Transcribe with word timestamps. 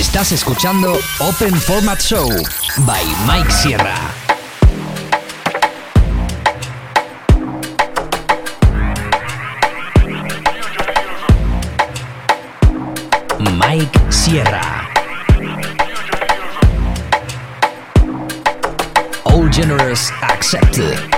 Estás 0.00 0.32
escuchando 0.32 0.98
Open 1.18 1.54
Format 1.54 2.00
Show 2.00 2.26
by 2.86 3.04
Mike 3.26 3.50
Sierra. 3.50 3.94
Mike 13.58 14.00
Sierra. 14.08 14.88
All 19.24 19.50
Generous 19.50 20.10
Accepted. 20.22 21.09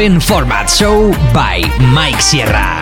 Open 0.00 0.18
Format 0.18 0.70
Show 0.70 1.10
by 1.34 1.60
Mike 1.92 2.22
Sierra. 2.22 2.79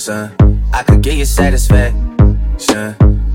son. 0.00 0.32
I 0.72 0.82
could 0.82 1.02
get 1.02 1.16
you 1.16 1.26
satisfaction. 1.26 2.16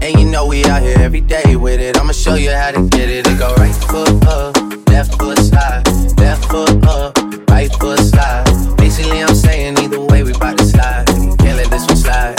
And 0.01 0.19
you 0.19 0.25
know 0.25 0.47
we 0.47 0.65
out 0.65 0.81
here 0.81 0.97
every 0.99 1.21
day 1.21 1.55
with 1.55 1.79
it. 1.79 1.97
I'ma 1.97 2.11
show 2.11 2.33
you 2.35 2.51
how 2.51 2.71
to 2.71 2.89
get 2.89 3.07
it. 3.09 3.27
It 3.27 3.37
go 3.37 3.53
right 3.55 3.75
foot 3.75 4.25
up, 4.25 4.57
left 4.89 5.17
foot 5.19 5.37
slide, 5.37 5.87
left 6.17 6.45
foot 6.45 6.83
up, 6.85 7.17
right 7.49 7.71
foot 7.75 7.99
slide. 7.99 8.45
Basically, 8.77 9.21
I'm 9.21 9.35
saying 9.35 9.77
either 9.77 10.01
way, 10.01 10.23
we 10.23 10.33
bout 10.33 10.57
to 10.57 10.65
slide. 10.65 11.05
Can't 11.07 11.57
let 11.57 11.69
this 11.69 11.85
one 11.87 11.97
slide. 11.97 12.37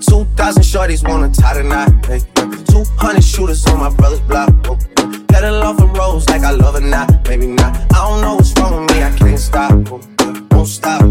Two 0.00 0.24
thousand 0.36 0.62
shorties 0.62 1.06
wanna 1.08 1.30
tie 1.30 1.54
the 1.54 1.64
knot. 1.64 1.90
Hey, 2.06 2.20
Two 2.66 2.84
hundred 2.96 3.24
shooters 3.24 3.66
on 3.66 3.80
my 3.80 3.90
brother's 3.90 4.20
block. 4.20 4.50
Oh, 4.66 4.78
a 5.34 5.60
off 5.60 5.76
the 5.76 5.86
rose 5.86 6.28
like 6.28 6.42
I 6.42 6.52
love 6.52 6.76
it 6.76 6.84
not, 6.84 7.26
maybe 7.28 7.48
not. 7.48 7.74
I 7.92 8.08
don't 8.08 8.20
know 8.20 8.36
what's 8.36 8.52
wrong 8.60 8.86
with 8.86 8.94
me, 8.94 9.02
I 9.02 9.10
can't 9.16 9.38
stop. 9.38 9.72
Oh, 9.90 10.00
won't 10.52 10.68
stop. 10.68 11.01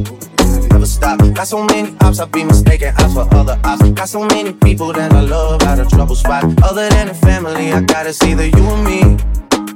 Got 1.34 1.48
so 1.48 1.64
many 1.64 1.96
ops, 2.02 2.20
I've 2.20 2.32
been 2.32 2.48
mistaken 2.48 2.94
ops 3.00 3.14
for 3.14 3.28
other 3.34 3.58
ops. 3.64 3.90
Got 3.92 4.10
so 4.10 4.26
many 4.26 4.52
people 4.52 4.92
that 4.92 5.14
I 5.14 5.22
love 5.22 5.64
out 5.64 5.80
of 5.80 5.88
trouble 5.88 6.16
spot. 6.16 6.44
Other 6.62 6.90
than 6.90 7.08
the 7.08 7.14
family, 7.14 7.72
I 7.72 7.82
gotta 7.82 8.12
see 8.12 8.34
the 8.34 8.50
you 8.50 8.66
and 8.68 8.84
me. 8.84 9.18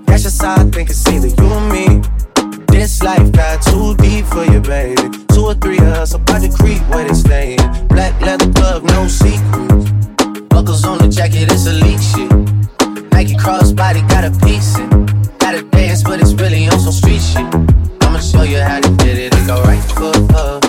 That's 0.05 0.23
just 0.23 0.41
how 0.41 0.55
I 0.55 0.65
think 0.69 0.89
it's 0.89 1.07
either 1.07 1.27
you 1.27 1.47
and 1.47 1.71
me. 1.71 2.01
This 2.67 3.01
life 3.01 3.31
got 3.31 3.61
too 3.61 3.95
deep 3.95 4.25
for 4.25 4.43
you, 4.43 4.59
baby. 4.59 5.09
Two 5.29 5.45
or 5.45 5.53
three 5.53 5.77
of 5.77 5.95
us 6.03 6.13
about 6.13 6.41
to 6.41 6.49
creep 6.49 6.81
where 6.89 7.07
they 7.07 7.13
staying. 7.13 7.59
Black 7.87 8.19
leather 8.21 8.51
glove, 8.51 8.83
no 8.83 9.07
secrets. 9.07 9.91
Buckles 10.49 10.83
on 10.83 10.97
the 10.97 11.07
jacket, 11.07 11.51
it's 11.51 11.67
elite 11.67 12.03
shit. 12.03 12.31
Nike 13.13 13.35
crossbody, 13.35 14.07
got 14.09 14.25
a 14.25 14.31
piece 14.45 14.77
in. 14.77 14.89
Gotta 15.39 15.63
dance, 15.63 16.03
but 16.03 16.19
it's 16.19 16.33
really 16.33 16.67
on 16.67 16.79
some 16.79 16.91
street 16.91 17.21
shit. 17.21 17.47
I'ma 18.03 18.19
show 18.19 18.43
you 18.43 18.59
how 18.59 18.81
to 18.81 18.89
get 18.97 19.17
it. 19.17 19.33
It 19.33 19.47
go 19.47 19.63
right 19.63 19.81
foot 19.81 20.35
up 20.35 20.64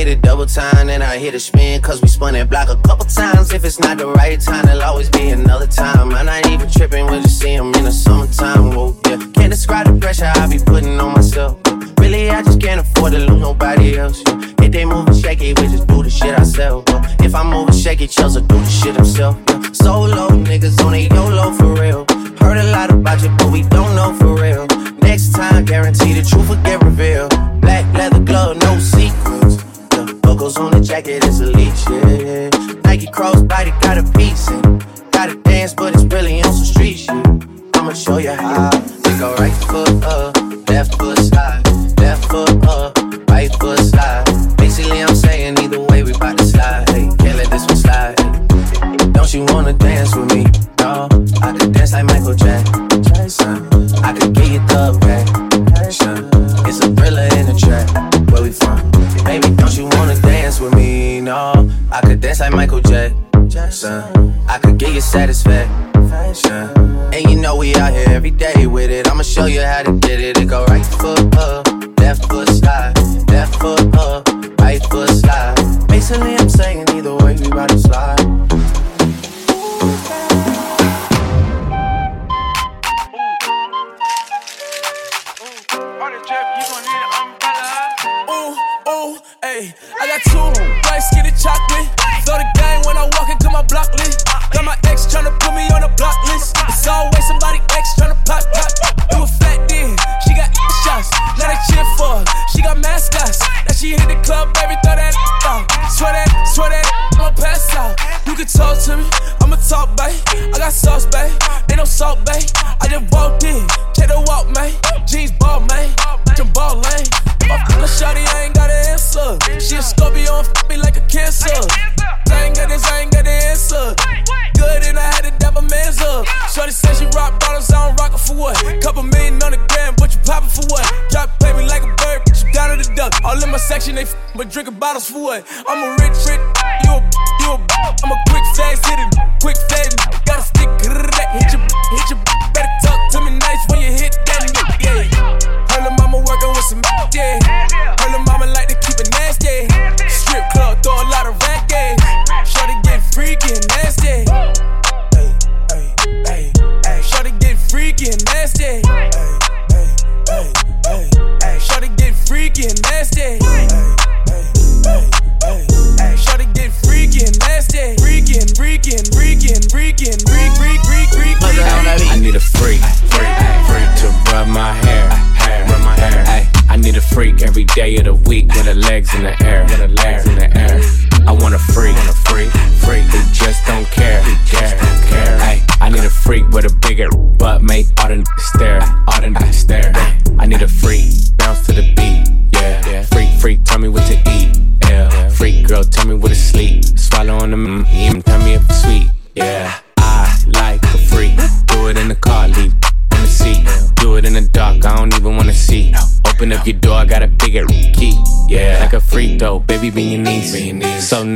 hit 0.00 0.08
it 0.08 0.22
double 0.22 0.46
time, 0.46 0.86
then 0.86 1.02
I 1.02 1.18
hit 1.18 1.34
a 1.34 1.40
spin. 1.40 1.82
Cause 1.82 2.00
we 2.00 2.08
spun 2.08 2.32
that 2.32 2.48
block 2.48 2.70
a 2.70 2.76
couple 2.88 3.04
times. 3.04 3.52
If 3.52 3.64
it's 3.64 3.78
not 3.78 3.98
the 3.98 4.06
right 4.06 4.40
time, 4.40 4.66
it'll 4.66 4.82
always 4.82 5.10
be 5.10 5.28
another 5.28 5.66
time. 5.66 6.14
I'm 6.14 6.24
not 6.24 6.46
even 6.46 6.70
tripping, 6.70 7.04
we'll 7.06 7.20
just 7.20 7.38
see 7.38 7.52
him 7.52 7.66
in 7.74 7.84
the 7.84 7.92
summertime. 7.92 8.70
Whoa, 8.74 8.96
yeah. 9.06 9.18
Can't 9.34 9.52
describe 9.52 9.86
the 9.88 9.98
pressure 10.00 10.30
I 10.34 10.46
be 10.48 10.58
putting 10.58 10.98
on 10.98 11.12
myself. 11.12 11.60
Really, 11.98 12.30
I 12.30 12.40
just 12.42 12.60
can't 12.62 12.80
afford 12.80 13.12
to 13.12 13.18
lose 13.18 13.40
nobody 13.40 13.98
else. 13.98 14.22
If 14.64 14.72
they 14.72 14.86
move 14.86 15.06
and 15.06 15.16
shake 15.16 15.42
it, 15.42 15.60
we 15.60 15.66
just 15.68 15.86
do 15.86 16.02
the 16.02 16.08
shit 16.08 16.34
ourselves. 16.38 16.90
Uh, 16.90 17.02
if 17.20 17.34
I'm 17.34 17.52
over 17.52 17.72
shaky, 17.72 18.04
it, 18.04 18.10
Chelsea 18.10 18.40
do 18.40 18.56
the 18.56 18.70
shit 18.80 18.96
himself. 18.96 19.36
Uh, 19.48 19.72
solo 19.74 20.28
niggas 20.48 20.82
on 20.82 20.94
a 20.94 21.08
YOLO 21.08 21.52
for 21.52 21.74
real. 21.74 22.06
Heard 22.40 22.56
a 22.56 22.72
lot 22.72 22.90
about 22.90 23.22
you, 23.22 23.28
but 23.36 23.52
we 23.52 23.62
don't 23.64 23.94
know 23.94 24.14
for 24.14 24.32
real. 24.40 24.66
Next 25.02 25.32
time, 25.32 25.66
guarantee 25.66 26.14
the 26.14 26.22
truth 26.22 26.48
will 26.48 26.62
get 26.62 26.82
revealed. 26.82 27.32
Black 27.60 27.84
leather 27.94 28.20
glove, 28.20 28.56
no 28.56 28.78
secrets. 28.78 29.59
Logos 30.30 30.56
on 30.58 30.70
the 30.70 30.78
jacket 30.78 31.24
is 31.24 31.40
elite 31.40 31.76
shit. 31.76 32.84
Nike 32.84 33.08
crossbody 33.08 33.72
got 33.82 33.98
a 33.98 34.04
piece 34.16 34.48
in. 34.48 34.80
Gotta 35.10 35.34
dance, 35.34 35.74
but 35.74 35.92
it's 35.92 36.04
really 36.04 36.40
on 36.40 36.52
some 36.52 36.66
street 36.66 36.98
shit. 36.98 37.26
I'ma 37.74 37.92
show 37.94 38.18
you 38.18 38.30
how. 38.30 38.79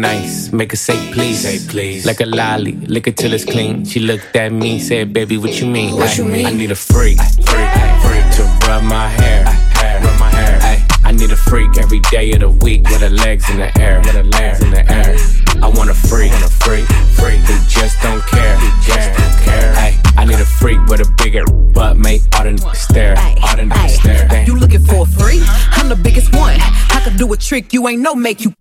Nice, 0.05 0.53
make 0.53 0.71
her 0.71 0.77
say 0.77 0.99
please. 1.13 1.41
Say 1.43 1.59
please. 1.73 2.07
Like 2.07 2.21
a 2.21 2.27
lolly, 2.27 2.73
lick 2.95 3.07
it 3.07 3.17
till 3.17 3.33
it's 3.33 3.45
clean. 3.45 3.85
She 3.85 4.01
looked 4.01 4.37
at 4.37 4.53
me, 4.53 4.79
said, 4.79 5.13
baby, 5.13 5.37
what 5.39 5.61
you 5.61 5.67
mean? 5.67 5.97
What 5.97 6.17
you 6.19 6.25
mean? 6.25 6.47
I 6.47 6.53
need 6.53 6.71
a 6.71 6.77
freak, 6.77 7.19
freak, 7.49 7.71
freak 8.05 8.27
to 8.37 8.43
rub 8.67 8.83
my 8.83 9.09
hair, 9.09 9.45
hair, 9.79 10.01
rub 10.05 10.19
my 10.21 10.31
hair. 10.31 10.59
I 11.05 11.13
need 11.13 11.31
a 11.31 11.37
freak 11.37 11.79
every 11.79 12.01
day 12.01 12.33
of 12.33 12.41
the 12.41 12.51
week 12.51 12.83
with 12.91 13.01
her 13.01 13.11
legs 13.25 13.49
in 13.51 13.59
the 13.59 13.71
air, 13.79 14.01
with 14.01 14.15
her 14.15 14.25
legs 14.25 14.63
in 14.63 14.71
the 14.71 14.85
air. 14.91 15.17
I 15.63 15.69
want 15.69 15.91
a 15.91 15.95
freak, 15.95 16.33
want 16.33 16.45
a 16.45 16.55
freak, 16.65 16.87
freak 17.19 17.41
who 17.49 17.57
just 17.69 18.01
don't 18.03 18.25
care, 18.27 18.57
who 18.59 18.69
just 18.83 19.09
don't 19.19 19.37
care. 19.45 19.84
I 20.25 20.27
need 20.27 20.41
a 20.41 20.47
freak 20.47 20.79
with 20.87 21.07
a 21.07 21.15
bigger 21.23 21.45
butt, 21.45 21.99
make 21.99 22.23
all 22.35 22.45
the 22.45 22.53
niggas 22.53 22.77
stare, 22.77 23.15
all 23.43 23.57
the 23.57 23.65
niggas 23.65 23.91
stare. 23.91 24.27
Ay. 24.31 24.45
You 24.47 24.57
looking 24.57 24.81
for 24.81 25.03
a 25.03 25.05
free? 25.05 25.43
I'm 25.73 25.91
the 25.91 25.97
biggest 25.97 26.35
one. 26.35 26.57
I 26.59 27.03
could 27.05 27.19
do 27.19 27.31
a 27.35 27.37
trick 27.37 27.75
you 27.75 27.87
ain't 27.89 28.01
no 28.01 28.15
make 28.15 28.41
you. 28.41 28.55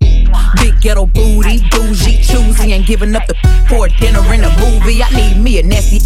Big 0.58 0.82
ghetto 0.82 1.06
booty, 1.06 1.62
bougie, 1.72 2.22
choosy, 2.22 2.74
ain't 2.74 2.86
giving 2.86 3.16
up 3.16 3.28
the 3.28 3.36
for 3.70 3.86
a 3.86 3.90
dinner 3.92 4.20
and 4.20 4.44
a 4.44 4.50
movie. 4.60 5.02
I 5.02 5.10
need 5.12 5.42
me 5.42 5.58
a 5.60 5.64
nasty 5.64 6.00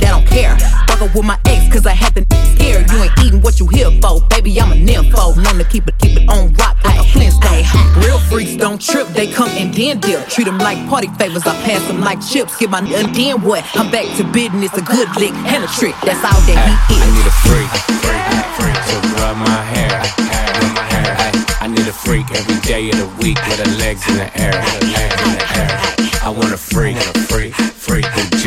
that 0.00 0.10
don't 0.10 0.26
care. 0.26 0.56
Fuck 0.86 1.02
up 1.02 1.14
with 1.14 1.24
my 1.24 1.38
ex, 1.46 1.72
cause 1.72 1.86
I 1.86 1.94
had 1.94 2.14
the 2.14 2.24
scared. 2.54 2.90
You 2.90 3.02
ain't 3.02 3.12
eating 3.24 3.40
what 3.40 3.60
you 3.60 3.66
here 3.68 3.90
for, 4.02 4.20
baby. 4.28 4.60
I'm 4.60 4.72
a 4.72 4.74
nympho. 4.74 5.36
Known 5.36 5.58
to 5.58 5.64
keep 5.64 5.86
it, 5.88 5.96
keep 5.98 6.16
it 6.16 6.28
on 6.28 6.52
rock 6.54 6.76
like 6.84 6.98
a 6.98 7.04
Flintstone. 7.04 7.64
Real 8.02 8.18
freaks 8.18 8.56
don't 8.56 8.80
trip, 8.80 9.06
they 9.08 9.30
come 9.30 9.48
and 9.50 9.72
then 9.72 10.00
dip. 10.00 10.28
Treat 10.28 10.44
them 10.44 10.58
like 10.58 10.78
party 10.88 11.08
favors, 11.18 11.46
I 11.46 11.54
pass 11.62 11.86
them 11.88 12.00
like 12.00 12.20
chips. 12.20 12.56
Get 12.56 12.70
my 12.70 12.80
and 12.80 13.14
then 13.14 13.42
what? 13.42 13.64
I'm 13.74 13.90
back 13.90 14.06
to 14.16 14.24
business, 14.24 14.72
a 14.76 14.82
good 14.82 15.08
lick 15.16 15.34
and 15.52 15.64
a 15.64 15.68
trick. 15.78 15.94
That's 16.04 16.22
all 16.24 16.40
that 16.48 16.58
he 16.88 16.96
I 16.98 17.08
need 17.14 17.26
a 17.26 17.34
freak, 17.46 17.70
freak, 18.02 18.24
freak 18.58 18.78
to 18.88 18.96
rub 19.20 19.36
my 19.36 19.60
hair, 19.74 19.94
hair, 20.30 20.46
rub 20.60 20.74
my 20.74 20.84
hair. 20.92 21.32
I 21.60 21.66
need 21.66 21.86
a 21.86 21.92
freak 21.92 22.30
every 22.30 22.60
day 22.66 22.90
of 22.90 22.98
the 22.98 23.08
week 23.22 23.38
with 23.46 23.58
her 23.58 23.72
legs 23.78 24.06
in 24.08 24.16
the 24.16 24.28
air, 24.40 24.52
her 24.52 24.80
legs 24.86 25.16
in 25.22 25.30
the 25.34 25.44
air. 25.58 25.98
I 26.22 26.30
want 26.30 26.52
a 26.52 26.58
freak, 26.58 26.96
a 26.96 27.18
freak, 27.30 27.54
freak 27.54 28.04
who 28.04 28.37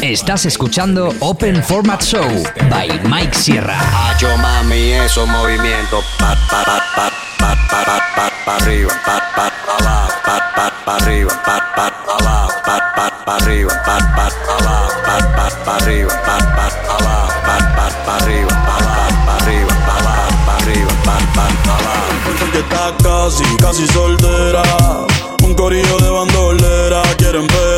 Estás 0.00 0.46
escuchando 0.46 1.14
Open 1.20 1.62
Format 1.62 2.02
Show 2.02 2.26
by 2.70 2.88
Mike 3.10 3.36
Sierra. 3.36 3.78
Hacho 3.78 4.34
mami, 4.38 4.92
esos 4.92 5.28
movimientos. 5.28 6.02
Pat, 6.18 6.38
pat, 6.48 6.64
pat, 6.96 7.12
pat, 7.38 7.58
pat, 7.68 7.84
pat, 8.16 8.32
pat, 8.46 8.62
arriba, 8.62 8.90
pat, 9.04 9.22
pat, 9.36 9.52
abajo, 9.78 10.08
pat, 10.24 10.54
pat, 10.54 11.02
arriba, 11.02 11.30
pat, 11.44 11.62
pat, 11.76 11.92
abajo, 12.08 12.48
pat, 12.64 12.94
pat, 12.96 13.12
pat, 13.26 13.42
arriba, 13.42 13.70
pat, 13.84 14.16
pat, 14.16 14.32
abajo, 14.48 14.88
pat, 15.04 15.36
pat, 15.36 15.64
pat, 15.64 15.82
arriba, 15.82 16.14
pat, 16.24 16.44
pat, 16.56 16.72
abajo, 16.88 17.28
pat, 17.44 17.64
pat, 17.76 17.94
pat, 18.06 18.22
arriba, 18.22 18.54
pat, 18.64 18.84
pat, 18.88 19.14
pat, 19.26 19.42
arriba, 19.42 19.74
pat, 19.84 20.02
pat, 20.04 20.32
pat, 20.46 20.62
arriba, 20.62 20.94
pat, 21.04 21.24
pat, 21.34 21.52
abajo. 21.68 22.50
Que 22.52 22.60
está 22.60 22.94
casi, 23.02 23.44
casi 23.60 23.86
soltera, 23.88 24.62
un 25.42 25.54
corillo 25.54 25.98
de 25.98 26.08
bandolera, 26.08 27.02
quieren 27.18 27.46
ver 27.46 27.77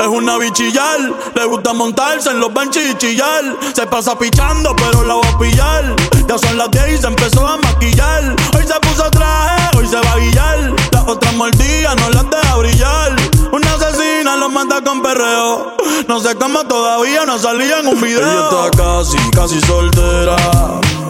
Es 0.00 0.06
una 0.06 0.38
bichillar, 0.38 0.98
le 1.34 1.44
gusta 1.44 1.72
montarse 1.72 2.30
en 2.30 2.40
los 2.40 2.52
benches 2.52 2.90
y 2.90 2.94
chillar. 2.96 3.56
Se 3.74 3.86
pasa 3.86 4.18
pichando, 4.18 4.74
pero 4.76 5.04
la 5.04 5.14
voy 5.14 5.26
a 5.26 5.38
pillar. 5.38 5.96
Ya 6.26 6.38
son 6.38 6.56
las 6.56 6.70
10 6.70 6.92
y 6.92 6.98
se 6.98 7.06
empezó 7.06 7.46
a 7.46 7.56
maquillar. 7.58 8.36
Hoy 8.56 8.64
se 8.66 8.80
puso 8.80 9.10
traje, 9.10 9.78
hoy 9.78 9.86
se 9.86 9.96
va 9.96 10.12
a 10.12 10.18
guillar. 10.18 10.74
Las 10.92 11.08
otras 11.08 11.34
mordidas 11.34 11.96
no 11.96 12.10
las 12.10 12.30
deja 12.30 12.56
brillar. 12.56 13.16
Una 13.52 13.74
asesina 13.74 14.36
lo 14.36 14.48
manda 14.48 14.82
con 14.82 15.02
perreo. 15.02 15.76
No 16.08 16.20
sé 16.20 16.34
cómo 16.36 16.64
todavía 16.64 17.24
no 17.26 17.38
salía 17.38 17.80
en 17.80 17.88
un 17.88 18.00
video. 18.00 18.20
Ella 18.20 18.48
está 18.50 18.70
casi, 18.82 19.30
casi 19.30 19.60
soltera. 19.60 20.36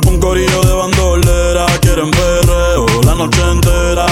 Un 0.06 0.20
corillo 0.20 0.60
de 0.62 0.72
bandolera. 0.72 1.66
Quieren 1.80 2.10
perreo 2.10 2.86
la 3.04 3.14
noche 3.14 3.42
entera. 3.42 4.06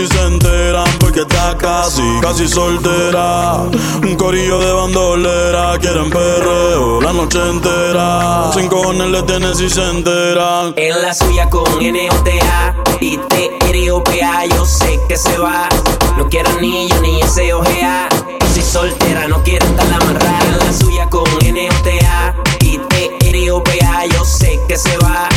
Si 0.00 0.06
se 0.06 0.22
enteran. 0.22 0.84
Porque 0.98 1.20
está 1.20 1.56
casi, 1.56 2.02
casi 2.20 2.48
soltera. 2.48 3.64
Un 4.02 4.16
corillo 4.16 4.58
de 4.58 4.72
bandolera. 4.72 5.78
Quieren 5.78 6.10
perreo 6.10 7.00
la 7.00 7.12
noche 7.12 7.38
entera. 7.38 8.50
Sin 8.54 8.68
cojones 8.68 9.08
le 9.08 9.22
tienen 9.22 9.54
si 9.54 9.68
se 9.68 9.82
enteran. 9.90 10.74
En 10.76 11.02
la 11.02 11.12
suya 11.14 11.48
con 11.50 11.64
N-O-T-A 11.80 12.74
y 13.00 13.16
T-R-O-P-A 13.16 14.46
Yo 14.46 14.64
sé 14.64 15.00
que 15.08 15.16
se 15.16 15.38
va 15.38 15.68
No 16.16 16.28
quiero 16.28 16.50
anillo 16.50 17.00
ni 17.00 17.20
ese 17.20 17.52
ojea 17.54 18.08
Si 18.52 18.62
soltera 18.62 19.26
no 19.26 19.42
quiere 19.42 19.64
estar 19.64 19.86
amarrada 19.86 20.44
En 20.46 20.58
la 20.58 20.72
suya 20.72 21.08
con 21.08 21.24
N-O-T-A 21.42 22.34
y 22.60 22.78
T-R-O-P-A 22.78 24.06
Yo 24.06 24.24
sé 24.24 24.60
que 24.68 24.76
se 24.76 24.96
va 24.98 25.28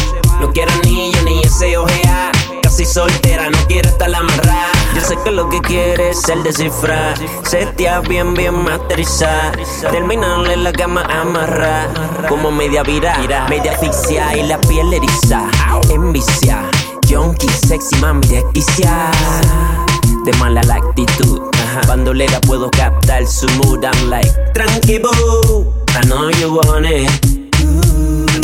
No 0.42 0.52
quiero 0.52 0.72
anillo 0.74 1.22
ni 1.24 1.42
ese 1.42 1.78
ojea 1.78 2.33
Casi 2.74 2.86
soltera 2.86 3.52
no 3.52 3.68
quiere 3.68 3.88
estar 3.88 4.12
amarrada. 4.16 4.72
Yo 4.96 5.02
sé 5.02 5.16
que 5.24 5.30
lo 5.30 5.48
que 5.48 5.62
quiere 5.62 6.10
es 6.10 6.28
el 6.28 6.42
descifrar. 6.42 7.14
Setea 7.44 8.00
bien, 8.00 8.34
bien 8.34 8.56
masterizar. 8.64 9.56
Terminarle 9.92 10.58
la 10.58 10.72
cama 10.72 11.04
amarrar. 11.04 11.88
Como 12.28 12.50
media 12.52 12.82
vira, 12.82 13.16
media 13.48 13.74
asfixia 13.74 14.36
Y 14.36 14.48
la 14.48 14.60
piel 14.62 14.92
eriza, 14.92 15.48
envicia 15.92 16.68
Junkie, 17.08 17.48
sexy, 17.48 17.96
mami, 17.98 18.26
desquicia. 18.26 19.12
De 20.26 20.34
mala 20.40 20.64
la 20.64 20.76
actitud 20.78 21.42
Bandolera 21.88 22.42
puedo 22.42 22.72
captar 22.72 23.28
su 23.28 23.46
mood 23.58 23.84
I'm 23.84 24.10
like, 24.10 24.32
tranqui 24.56 24.96
I 24.96 26.02
know 26.08 26.32
you 26.32 26.56
want 26.56 26.88
it 26.88 27.33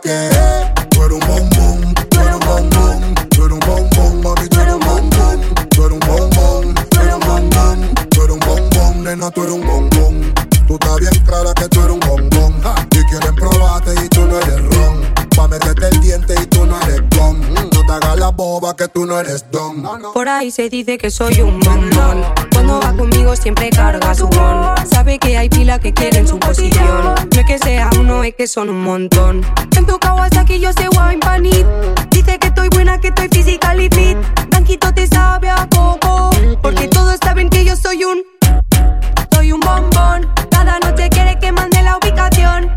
chocolate. 0.00 0.88
Tú 0.90 1.02
eres 1.02 1.12
un 1.12 1.20
bombón, 1.20 1.94
tú 2.10 2.20
eres 2.20 2.34
un 2.34 2.40
bombón, 2.40 3.14
tú 3.30 3.44
eres 3.44 3.52
un 3.52 3.60
bombón, 3.60 4.22
mami, 4.22 4.48
tú 4.48 4.60
eres 4.60 4.74
un 4.74 4.80
bombón, 4.80 5.54
tú 5.70 5.82
eres 5.82 5.92
un 5.92 6.00
bombón, 6.00 6.74
tú 6.90 7.00
eres 7.00 7.14
un 7.14 7.20
bombón, 7.20 7.94
tú 8.10 8.32
un 8.32 8.40
bombón, 8.40 9.04
nena, 9.04 9.30
tú 9.30 9.42
eres 9.42 9.54
un 9.54 9.66
bombón. 9.66 10.34
Tú 10.66 10.74
estás 10.74 10.96
bien 11.00 11.24
clara 11.24 11.52
que 11.54 11.68
tú 11.68 11.80
eres 11.80 11.92
un 11.92 12.00
bombón. 12.00 12.60
Y 12.92 13.04
quieren 13.04 13.34
probarte 13.34 13.94
y 14.04 14.08
tú 14.08 14.20
no 14.26 14.36
eres 14.38 14.62
ron. 14.66 15.02
Pa' 15.36 15.48
meterte 15.48 15.88
el 15.88 16.00
diente 16.00 16.34
y 16.40 16.46
tú 16.46 16.64
no 16.64 16.80
eres 16.82 17.02
don. 17.10 17.40
Mm. 17.40 17.70
No 17.72 17.86
te 17.86 17.92
hagas 17.92 18.18
la 18.18 18.28
boba 18.28 18.76
que 18.76 18.86
tú 18.86 19.04
no 19.04 19.18
eres 19.18 19.44
don. 19.50 19.82
Por 20.14 20.28
ahí 20.28 20.52
se 20.52 20.68
dice 20.68 20.96
que 20.96 21.10
soy 21.10 21.40
un 21.40 21.58
bombón 21.58 22.49
va 22.78 22.92
conmigo 22.92 23.34
siempre 23.34 23.70
carga 23.70 24.14
su 24.14 24.28
bon. 24.28 24.74
Sabe 24.90 25.18
que 25.18 25.36
hay 25.36 25.48
pila 25.48 25.78
que 25.78 25.92
quieren 25.92 26.26
su 26.28 26.38
posición. 26.38 27.14
No 27.14 27.40
es 27.40 27.44
que 27.46 27.58
sea 27.58 27.90
uno, 27.98 28.22
es 28.22 28.34
que 28.34 28.46
son 28.46 28.68
un 28.68 28.82
montón. 28.82 29.44
En 29.76 29.86
tu 29.86 29.98
Kawasaki 29.98 30.60
yo 30.60 30.72
sé 30.72 30.88
wine 30.90 31.18
panit. 31.20 31.66
Dice 32.10 32.38
que 32.38 32.48
estoy 32.48 32.68
buena, 32.68 33.00
que 33.00 33.08
estoy 33.08 33.28
physical 33.28 33.80
y 33.80 33.88
fit. 33.88 34.16
Blanquito 34.50 34.92
te 34.92 35.06
sabe 35.06 35.48
a 35.50 35.66
coco. 35.74 36.30
Porque 36.62 36.86
todos 36.88 37.18
saben 37.22 37.48
que 37.48 37.64
yo 37.64 37.74
soy 37.76 38.04
un. 38.04 38.22
Soy 39.32 39.52
un 39.52 39.60
bombón. 39.60 40.28
Cada 40.50 40.78
noche 40.78 41.08
quiere 41.08 41.38
que 41.38 41.50
mande 41.52 41.82
la 41.82 41.96
ubicación. 41.96 42.70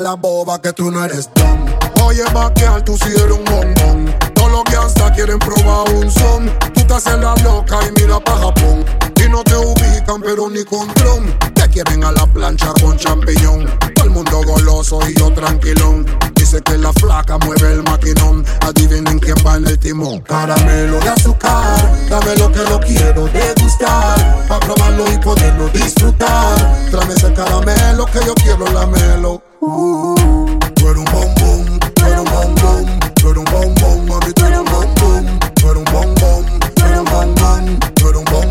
la 0.00 0.14
boba 0.14 0.60
que 0.60 0.72
tú 0.72 0.90
no 0.90 1.04
eres 1.04 1.32
tan. 1.32 1.64
Oye, 2.02 2.24
maquial, 2.32 2.82
tú 2.84 2.96
sí 2.96 3.08
eres 3.10 3.38
un 3.38 3.44
bombón. 3.44 4.14
Todos 4.34 4.50
los 4.50 4.64
que 4.64 4.76
hasta 4.76 5.12
quieren 5.12 5.38
probar 5.38 5.88
un 5.94 6.10
son. 6.10 6.50
Tú 6.74 6.84
te 6.86 6.94
haces 6.94 7.18
la 7.18 7.34
loca 7.36 7.78
y 7.86 8.00
mira 8.00 8.18
pa' 8.20 8.36
Japón. 8.36 8.84
Y 9.24 9.28
no 9.28 9.42
te 9.42 9.56
ubican, 9.56 10.20
pero 10.20 10.50
ni 10.50 10.64
con 10.64 10.92
tron. 10.94 11.32
Te 11.54 11.68
quieren 11.68 12.04
a 12.04 12.12
la 12.12 12.26
plancha 12.26 12.72
con 12.80 12.96
champiñón. 12.96 13.66
Todo 13.94 14.04
el 14.04 14.10
mundo 14.10 14.42
goloso 14.44 15.00
y 15.08 15.14
yo 15.14 15.32
tranquilón. 15.32 16.04
Dice 16.34 16.60
que 16.62 16.76
la 16.76 16.92
flaca 16.92 17.38
mueve 17.38 17.72
el 17.72 17.82
maquinón. 17.84 18.44
Adivinen 18.60 19.18
quién 19.18 19.36
va 19.46 19.56
en 19.56 19.66
el 19.66 19.78
timón. 19.78 20.20
Caramelo 20.20 21.00
de 21.00 21.08
azúcar, 21.08 22.08
dame 22.10 22.36
lo 22.36 22.52
que 22.52 22.62
lo 22.64 22.80
quiero 22.80 23.26
degustar. 23.26 24.46
Pa' 24.48 24.60
probarlo 24.60 25.10
y 25.10 25.18
poderlo 25.18 25.68
disfrutar. 25.68 26.56
Tráeme 26.90 27.14
ese 27.14 27.32
caramelo 27.32 28.04
que 28.06 28.20
yo 28.26 28.34
quiero 28.34 28.66
lamelo. 28.66 29.53
Uh, 29.66 30.14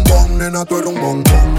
mami, 0.10 0.38
nena, 0.38 0.66
tú 0.66 0.78
eres 0.78 0.88
un 0.88 1.00
bombón. 1.00 1.53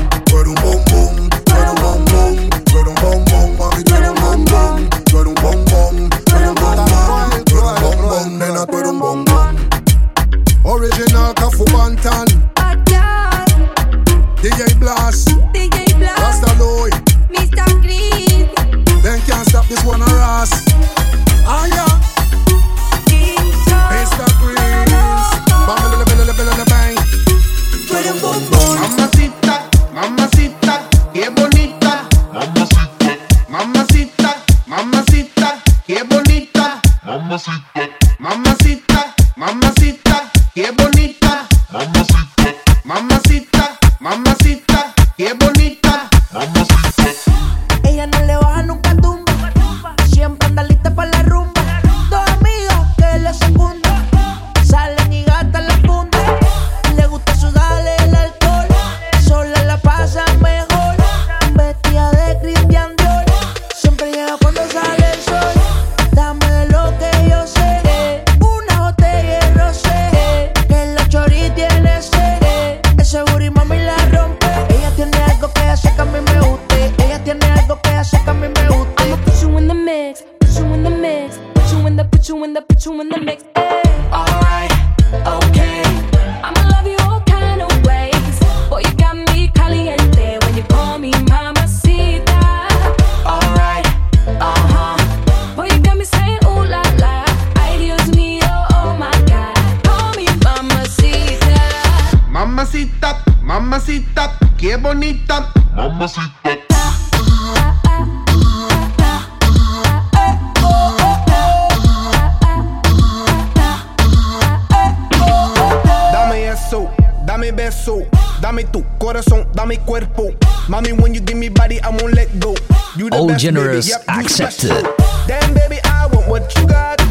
dame 117.45 117.57
beso, 117.57 118.07
dame 118.41 118.65
tu 118.65 118.85
corazón, 118.99 119.47
dame 119.53 119.79
cuerpo. 119.85 120.31
Mommy, 120.69 120.93
when 120.93 121.15
you 121.15 121.21
give 121.21 121.37
me 121.37 121.49
body, 121.49 121.81
I 121.83 121.91
won't 121.91 122.15
let 122.15 122.29
go. 122.41 122.55
You 122.97 123.11
the 123.11 123.17
All 123.17 123.29
best, 123.29 123.43
generous 123.43 123.87
baby. 123.89 124.03
Yep, 124.07 124.19
accepted. 124.25 124.87
Damn, 125.27 125.53
baby, 125.53 125.79
I 125.85 126.07
want 126.07 126.29
what 126.29 126.57
you 126.57 126.67
got. 126.67 127.04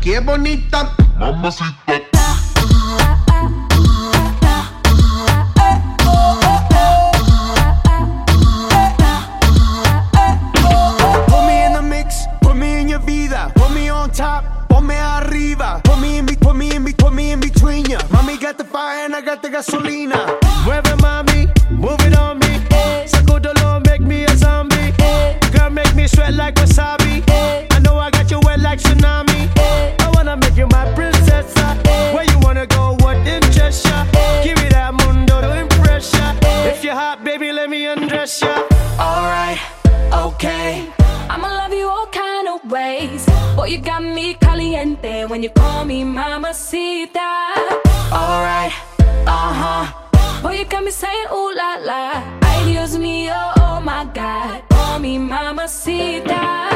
qué 0.00 0.20
bonita. 0.20 0.92
Mamacita. 1.18 1.89
la. 51.78 52.22
Ay, 52.42 52.72
Dios 52.72 52.98
mío, 52.98 53.34
oh 53.62 53.80
my 53.80 54.04
God. 54.14 54.62
Oh, 54.74 54.98
mi 54.98 55.18
mamacita. 55.18 56.69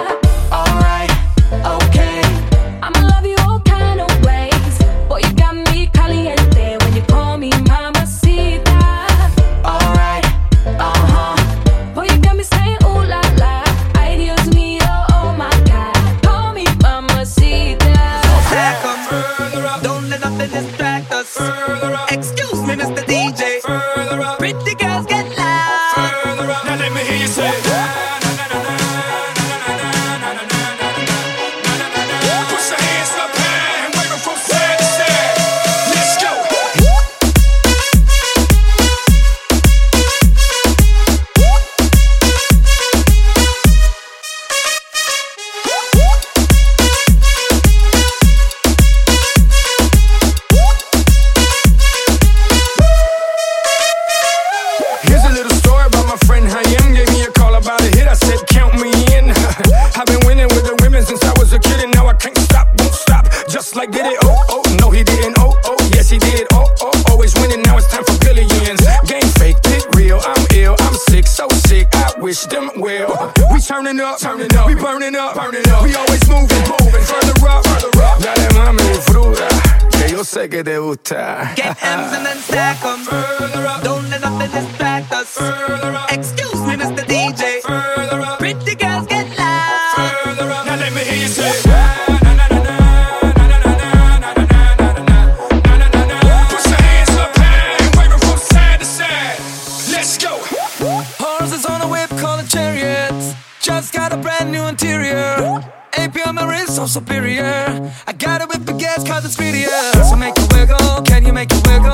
pure 106.15 106.33
memories 106.33 106.73
so 106.75 106.87
superior. 106.87 107.93
I 108.07 108.13
got 108.13 108.41
it 108.41 108.49
with 108.49 108.65
the 108.65 108.73
gas 108.73 109.03
cause 109.05 109.25
it's 109.25 109.37
prettier. 109.37 109.69
So 110.09 110.17
make 110.17 110.39
it 110.39 110.47
wiggle, 110.55 111.03
can 111.03 111.27
you 111.27 111.33
make 111.33 111.51
it 111.51 111.67
wiggle? 111.67 111.91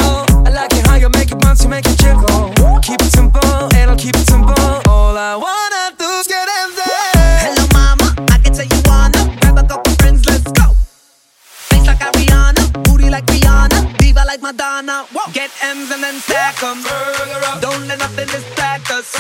I 0.47 0.51
like 0.51 0.73
it 0.75 0.87
how 0.87 0.97
you 0.97 1.09
make 1.09 1.33
it 1.33 1.41
bounce, 1.41 1.65
you 1.65 1.71
make 1.71 1.87
it 1.87 1.99
jiggle. 1.99 2.53
Keep 2.83 3.01
it 3.01 3.13
simple, 3.13 3.73
and 3.75 3.91
I'll 3.91 3.97
keep 3.97 4.15
it 4.15 4.27
simple. 4.29 4.55
All 4.93 5.17
I 5.17 5.35
wanna 5.37 5.97
do 5.97 6.09
is 6.21 6.27
get 6.29 6.47
in 6.61 6.69
there. 6.77 7.49
Hello 7.49 7.65
mama, 7.73 8.07
I 8.35 8.37
can 8.43 8.53
tell 8.53 8.69
you 8.69 8.81
wanna 8.85 9.23
grab 9.41 9.59
a 9.59 9.65
couple 9.67 9.93
friends, 9.95 10.27
let's 10.29 10.53
go. 10.53 10.77
Face 11.71 11.87
like 11.87 12.01
Ariana, 12.01 12.63
booty 12.85 13.09
like 13.09 13.25
Rihanna, 13.27 13.97
diva 13.97 14.23
like 14.27 14.43
Madonna. 14.43 15.07
Whoa. 15.15 15.33
Get 15.33 15.51
M's 15.63 15.91
and 15.91 16.03
then 16.05 16.21
stack 16.21 16.63
'em. 16.63 16.85
Don't 17.61 17.89
let 17.89 17.99
nothing 17.99 18.29
distract 18.29 18.91
us. 18.91 19.17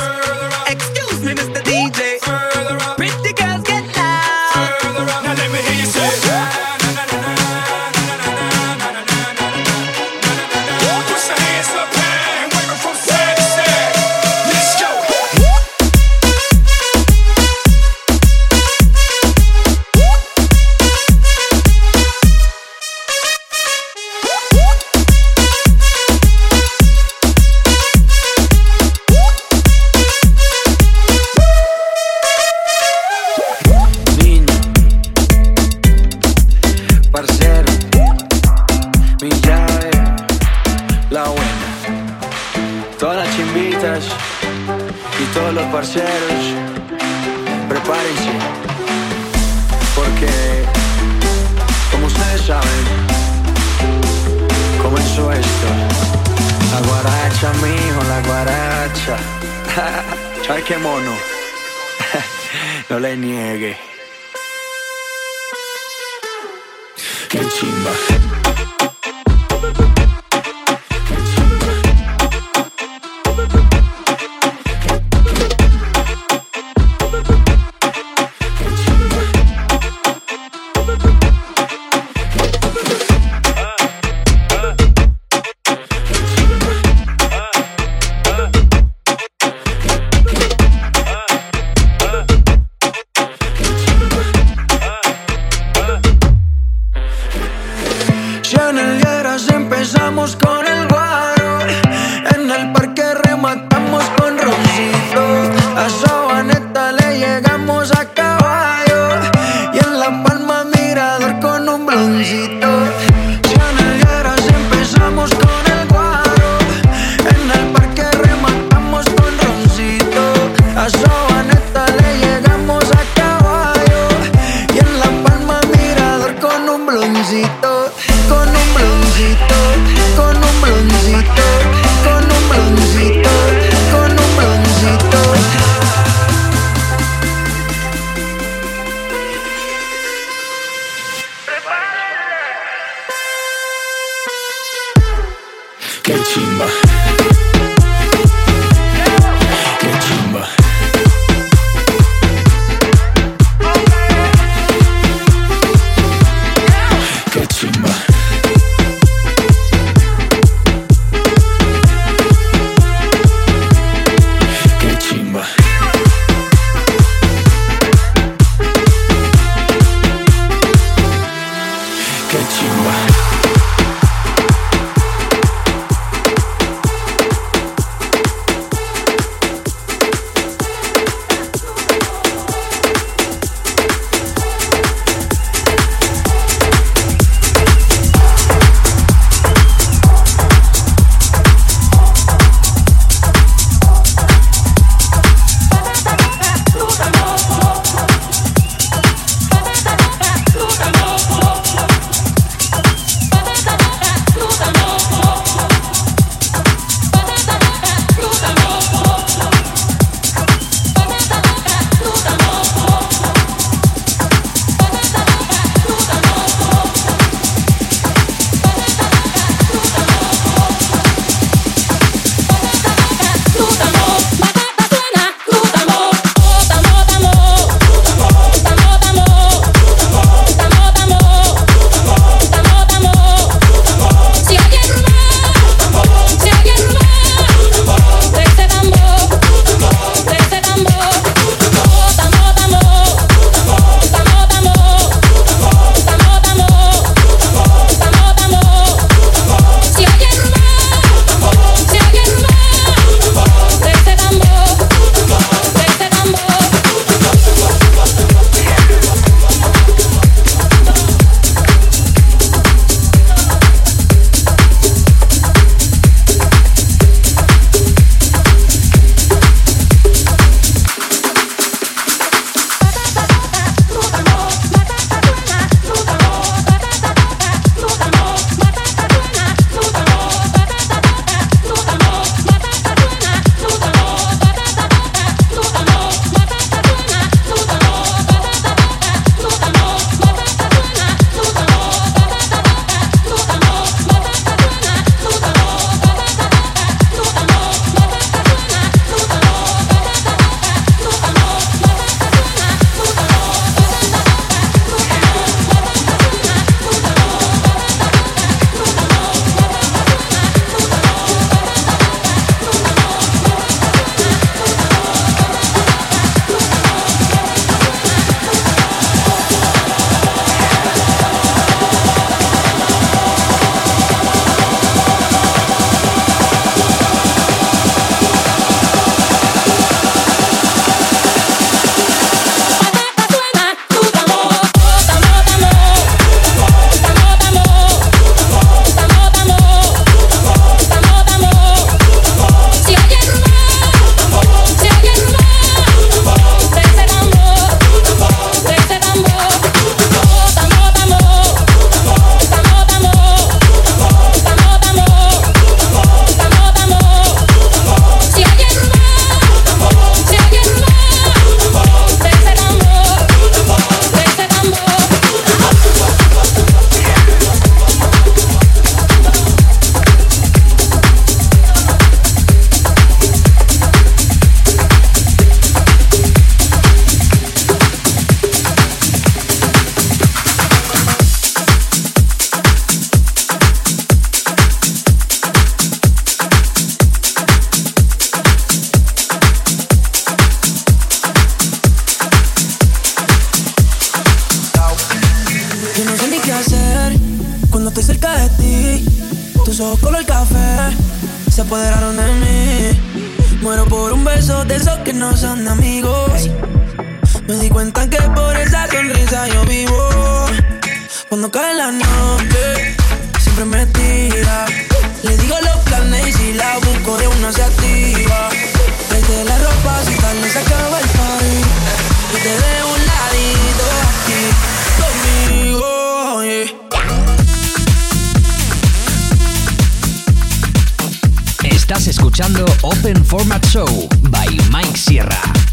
Open 432.90 433.22
Format 433.22 433.64
Show 433.66 433.87
by 434.31 434.48
Mike 434.72 434.96
Sierra. 434.96 435.70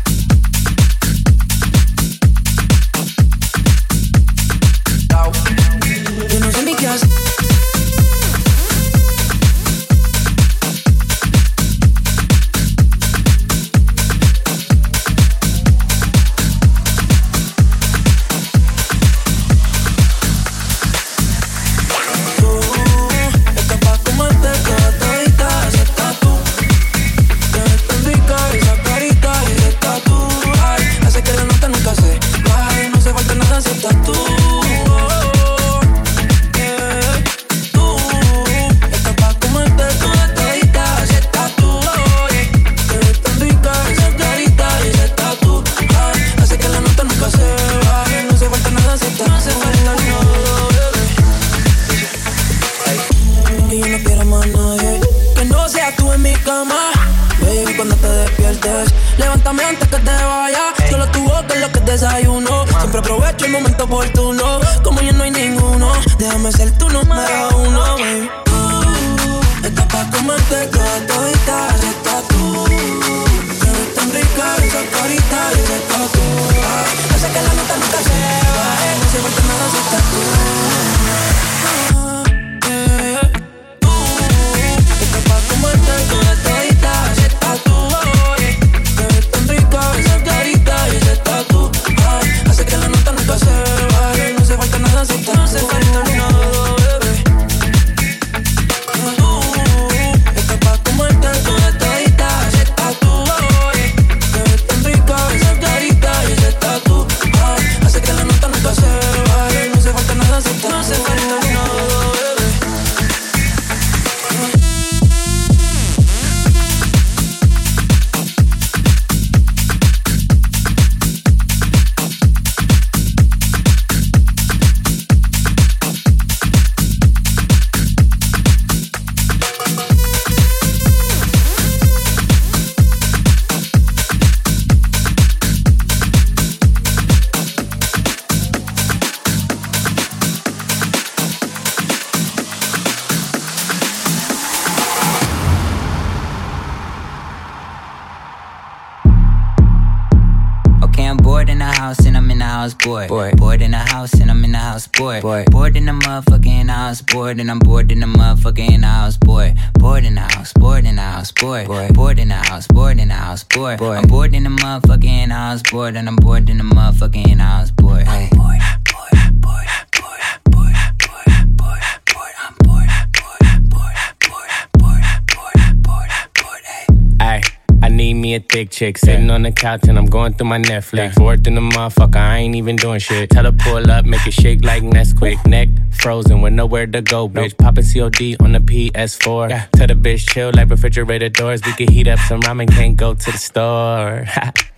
My 180.47 180.59
Netflix. 180.59 181.15
Bored 181.15 181.45
in 181.45 181.55
the 181.55 181.61
motherfucker, 181.61 182.15
I 182.15 182.37
ain't 182.37 182.55
even 182.55 182.75
doing 182.75 182.99
shit. 182.99 183.29
Tell 183.29 183.43
her 183.45 183.51
pull 183.51 183.89
up, 183.91 184.05
make 184.05 184.25
it 184.25 184.33
shake 184.33 184.63
like 184.63 184.83
Nesquik. 184.83 185.45
Neck 185.45 185.69
frozen 185.91 186.41
with 186.41 186.53
nowhere 186.53 186.87
to 186.87 187.01
go, 187.01 187.27
bitch. 187.27 187.57
Poppin' 187.57 187.83
COD 187.83 188.37
on 188.43 188.53
the 188.53 188.59
PS4. 188.59 189.69
Tell 189.71 189.87
the 189.87 189.93
bitch 189.93 190.29
chill 190.29 190.51
like 190.53 190.69
refrigerator 190.69 191.29
doors. 191.29 191.61
We 191.65 191.73
can 191.73 191.91
heat 191.91 192.07
up 192.07 192.19
some 192.19 192.41
ramen, 192.41 192.69
can't 192.69 192.95
go 192.97 193.13
to 193.13 193.31
the 193.31 193.37
store. 193.37 194.25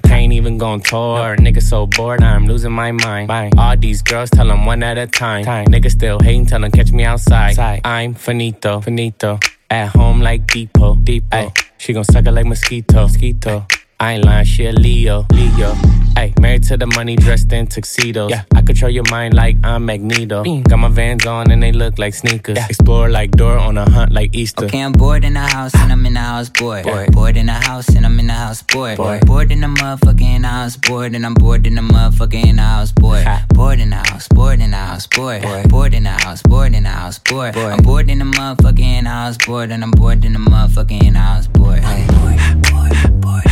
Can't 0.10 0.34
even 0.34 0.58
go 0.58 0.70
on 0.70 0.82
tour. 0.82 1.36
Nigga 1.38 1.62
so 1.62 1.86
bored, 1.86 2.24
I'm 2.24 2.48
losing 2.48 2.72
my 2.72 2.92
mind. 2.92 3.30
All 3.60 3.78
these 3.78 4.02
girls 4.02 4.32
tell 4.32 4.48
them 4.48 4.66
one 4.66 4.82
at 4.82 4.98
a 4.98 5.06
time. 5.06 5.46
Nigga 5.68 5.92
still 5.92 6.20
hating, 6.20 6.48
tell 6.48 6.60
them 6.62 6.72
catch 6.72 6.92
me 6.92 7.04
outside. 7.04 7.56
I'm 7.86 8.16
finito, 8.16 8.82
finito. 8.82 9.40
At 9.70 9.90
home 9.90 10.20
like 10.20 10.48
Depot, 10.48 10.96
Depot. 10.96 11.54
She 11.78 11.94
gon' 11.94 12.04
suck 12.06 12.26
it 12.26 12.32
like 12.32 12.48
mosquito, 12.48 13.04
mosquito. 13.04 13.68
I 14.02 14.14
ain't 14.14 14.24
lying, 14.24 14.46
she 14.46 14.66
a 14.66 14.72
Leo, 14.72 15.26
Leo. 15.34 15.74
Ay, 16.16 16.34
married 16.40 16.64
to 16.64 16.78
the 16.78 16.86
money, 16.88 17.18
dressed 17.18 17.52
in 17.52 17.68
tuxedos. 17.68 18.32
Yeah, 18.32 18.44
I 18.56 18.62
control 18.62 18.90
your 18.90 19.04
mind 19.12 19.34
like 19.34 19.58
I'm 19.62 19.86
Magneto. 19.86 20.46
Got 20.62 20.78
my 20.78 20.88
vans 20.88 21.26
on 21.26 21.52
and 21.52 21.62
they 21.62 21.74
look 21.74 22.00
like 22.00 22.14
sneakers. 22.14 22.58
Explore 22.58 23.10
like 23.10 23.32
Dora 23.32 23.62
on 23.62 23.78
a 23.78 23.90
hunt 23.90 24.14
like 24.14 24.34
Easter. 24.34 24.66
Okay, 24.68 24.80
I'm 24.80 24.94
bored 24.94 25.26
in 25.26 25.34
the 25.34 25.42
house 25.42 25.74
and 25.76 25.92
I'm 25.92 26.06
in 26.06 26.14
the 26.14 26.22
house 26.22 26.50
bored. 26.50 26.86
Bored, 26.86 27.12
bored 27.12 27.36
in 27.36 27.48
the 27.48 27.52
house 27.52 27.90
and 27.90 28.06
I'm 28.06 28.18
in 28.20 28.28
the 28.28 28.34
house 28.34 28.62
bored. 28.62 28.96
Bored, 28.96 29.26
bored 29.26 29.52
in 29.52 29.60
the 29.60 29.68
motherfucking 29.68 30.46
house 30.46 30.78
bored 30.78 31.14
and 31.14 31.26
I'm 31.26 31.34
bored 31.34 31.68
in 31.68 31.76
the 31.76 31.82
motherfucking 31.82 32.58
house 32.58 32.94
bored. 32.94 33.28
Bored 33.54 33.82
in 33.82 33.90
the 33.90 33.98
house, 33.98 34.30
bored 34.30 34.62
in 34.62 34.72
the 34.72 34.78
house 34.78 35.08
bored. 35.08 35.42
Bored 35.70 35.94
in 35.94 36.04
the 36.04 36.12
house, 36.12 36.42
bored 36.42 36.74
in 36.74 36.84
the 36.84 36.90
house 36.90 37.20
bored. 37.20 37.58
I'm 37.58 37.84
bored 37.84 38.10
in 38.10 38.20
the 38.20 38.26
motherfucking 38.26 39.06
house 39.08 39.38
bored 39.46 39.72
and 39.72 39.84
I'm 39.84 39.92
bored 39.92 40.24
in 40.24 40.32
the 40.32 40.40
motherfucking 40.40 41.16
house 41.16 41.48
bored. 41.48 41.80
Hey. 41.80 42.06
Bored, 42.08 42.38
bored, 42.38 42.62
bored, 42.72 43.22
bored, 43.22 43.22
bored, 43.22 43.44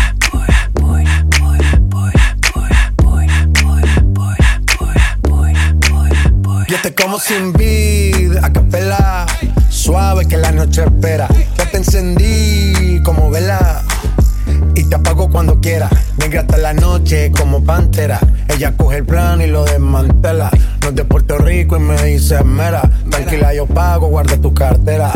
Yo 6.68 6.76
te 6.82 6.94
como 6.94 7.18
sin 7.18 7.54
vid, 7.54 8.36
a 8.44 8.52
capela, 8.52 9.26
suave 9.70 10.28
que 10.28 10.36
la 10.36 10.52
noche 10.52 10.84
espera. 10.84 11.30
Ya 11.58 11.72
te 11.72 11.78
encendí 11.78 13.02
como 13.06 13.30
vela 13.30 13.84
y 14.76 14.84
te 14.84 14.96
apago 14.96 15.30
cuando 15.30 15.62
quiera. 15.62 15.90
Negra 16.18 16.42
hasta 16.42 16.58
la 16.58 16.74
noche 16.74 17.32
como 17.32 17.64
pantera. 17.64 18.20
Ella 18.50 18.76
coge 18.76 18.98
el 18.98 19.06
plan 19.06 19.42
y 19.42 19.48
lo 19.48 19.64
desmantela. 19.64 20.52
No 20.82 20.90
es 20.90 20.96
de 20.96 21.06
Puerto 21.06 21.38
Rico 21.38 21.78
y 21.78 21.80
me 21.80 22.04
dice 22.04 22.44
mera. 22.44 22.82
Tranquila, 23.10 23.54
yo 23.54 23.66
pago, 23.66 24.08
guarda 24.10 24.36
tu 24.36 24.54
cartera. 24.54 25.12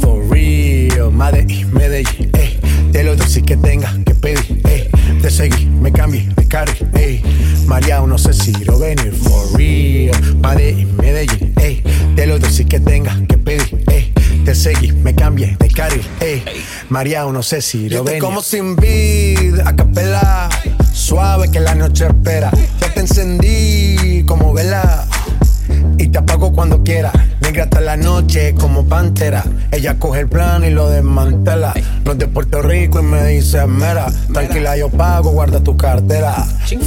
For 0.00 0.28
real, 0.28 1.12
Medellín, 1.12 1.72
Medellín, 1.74 2.30
eh. 2.34 2.58
Te 2.90 3.04
lo 3.04 3.14
doy 3.14 3.42
que 3.42 3.56
tenga 3.56 3.94
que 4.04 4.14
pedir, 4.14 4.62
eh. 4.66 4.87
Te 5.22 5.30
seguí, 5.30 5.66
me 5.66 5.92
cambié 5.92 6.28
de 6.36 6.46
carry, 6.46 6.72
eh. 6.94 7.22
María, 7.66 8.00
no 8.00 8.18
sé 8.18 8.32
si 8.32 8.52
lo 8.64 8.78
venir. 8.78 9.12
For 9.12 9.56
real, 9.56 10.12
Medellín, 10.40 10.96
Medellín, 10.96 11.52
eh. 11.60 11.82
Te 12.14 12.26
lo 12.26 12.38
doy 12.38 12.64
que 12.64 12.78
tenga 12.78 13.16
que 13.28 13.36
pedir, 13.36 13.84
eh. 13.90 14.12
Te 14.44 14.54
seguí, 14.54 14.92
me 14.92 15.14
cambié 15.14 15.56
de 15.58 15.68
carril, 15.68 16.06
eh. 16.20 16.42
María, 16.88 17.24
no 17.24 17.42
sé 17.42 17.60
si 17.62 17.88
lo 17.88 18.04
venir. 18.04 18.20
como 18.22 18.42
sin 18.42 18.76
vida, 18.76 19.64
a 19.66 19.74
capela. 19.74 20.48
Suave 20.92 21.50
que 21.50 21.60
la 21.60 21.74
noche 21.74 22.06
espera. 22.06 22.50
Ya 22.80 22.94
te 22.94 23.00
encendí 23.00 24.24
como 24.26 24.52
vela 24.52 25.07
y 26.08 26.10
te 26.10 26.18
apago 26.18 26.52
cuando 26.52 26.82
quiera. 26.82 27.12
Negra 27.40 27.64
hasta 27.64 27.80
la 27.80 27.96
noche 27.96 28.54
como 28.54 28.84
pantera. 28.86 29.44
Ella 29.70 29.98
coge 29.98 30.20
el 30.20 30.28
plan 30.28 30.64
y 30.64 30.70
lo 30.70 30.88
desmantela. 30.88 31.74
No 32.04 32.14
de 32.14 32.26
Puerto 32.26 32.62
Rico 32.62 33.00
y 33.00 33.02
me 33.02 33.26
dice 33.26 33.66
mera. 33.66 34.06
Tranquila, 34.32 34.76
yo 34.76 34.88
pago, 34.88 35.30
guarda 35.30 35.60
tu 35.60 35.76
cartera. 35.76 36.34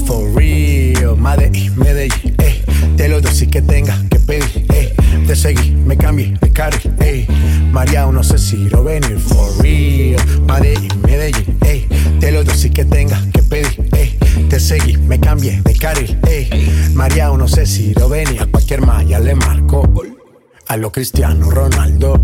For 0.06 0.34
real, 0.36 1.16
Medellín, 1.18 1.78
Medellín, 1.78 2.36
eh. 2.40 2.64
Te 2.98 3.08
lo 3.08 3.22
doy 3.22 3.48
que 3.48 3.62
tenga 3.62 3.96
que 4.10 4.20
pedir, 4.20 4.66
eh. 4.74 4.94
Te 5.28 5.36
seguí, 5.36 5.72
me 5.72 5.98
cambié 5.98 6.34
de 6.42 6.50
carril, 6.52 6.94
eh. 7.00 7.28
María, 7.72 8.06
no 8.06 8.24
sé 8.24 8.38
si 8.38 8.70
lo 8.70 8.84
venir. 8.84 9.20
For 9.20 9.62
real, 9.62 10.20
Medellín, 10.48 11.02
Medellín, 11.04 11.58
eh. 11.66 11.88
Te 12.20 12.32
lo 12.32 12.44
doy 12.44 12.70
que 12.72 12.86
tenga 12.86 13.22
que 13.32 13.44
pedir, 13.44 13.90
eh. 13.94 14.18
Te 14.50 14.60
seguí, 14.60 14.98
me 15.36 15.42
cambié 15.42 15.62
de 15.62 15.78
carril, 15.78 16.20
eh. 16.28 16.90
María, 16.94 17.30
no 17.30 17.48
sé 17.48 17.66
si 17.66 17.94
lo 17.94 18.10
venía. 18.10 18.48
Cualquier 18.52 18.86
malla 18.86 19.20
le 19.20 19.36
marco. 19.36 19.90
A 20.68 20.76
lo 20.76 20.92
Cristiano 20.92 21.50
Ronaldo. 21.50 22.20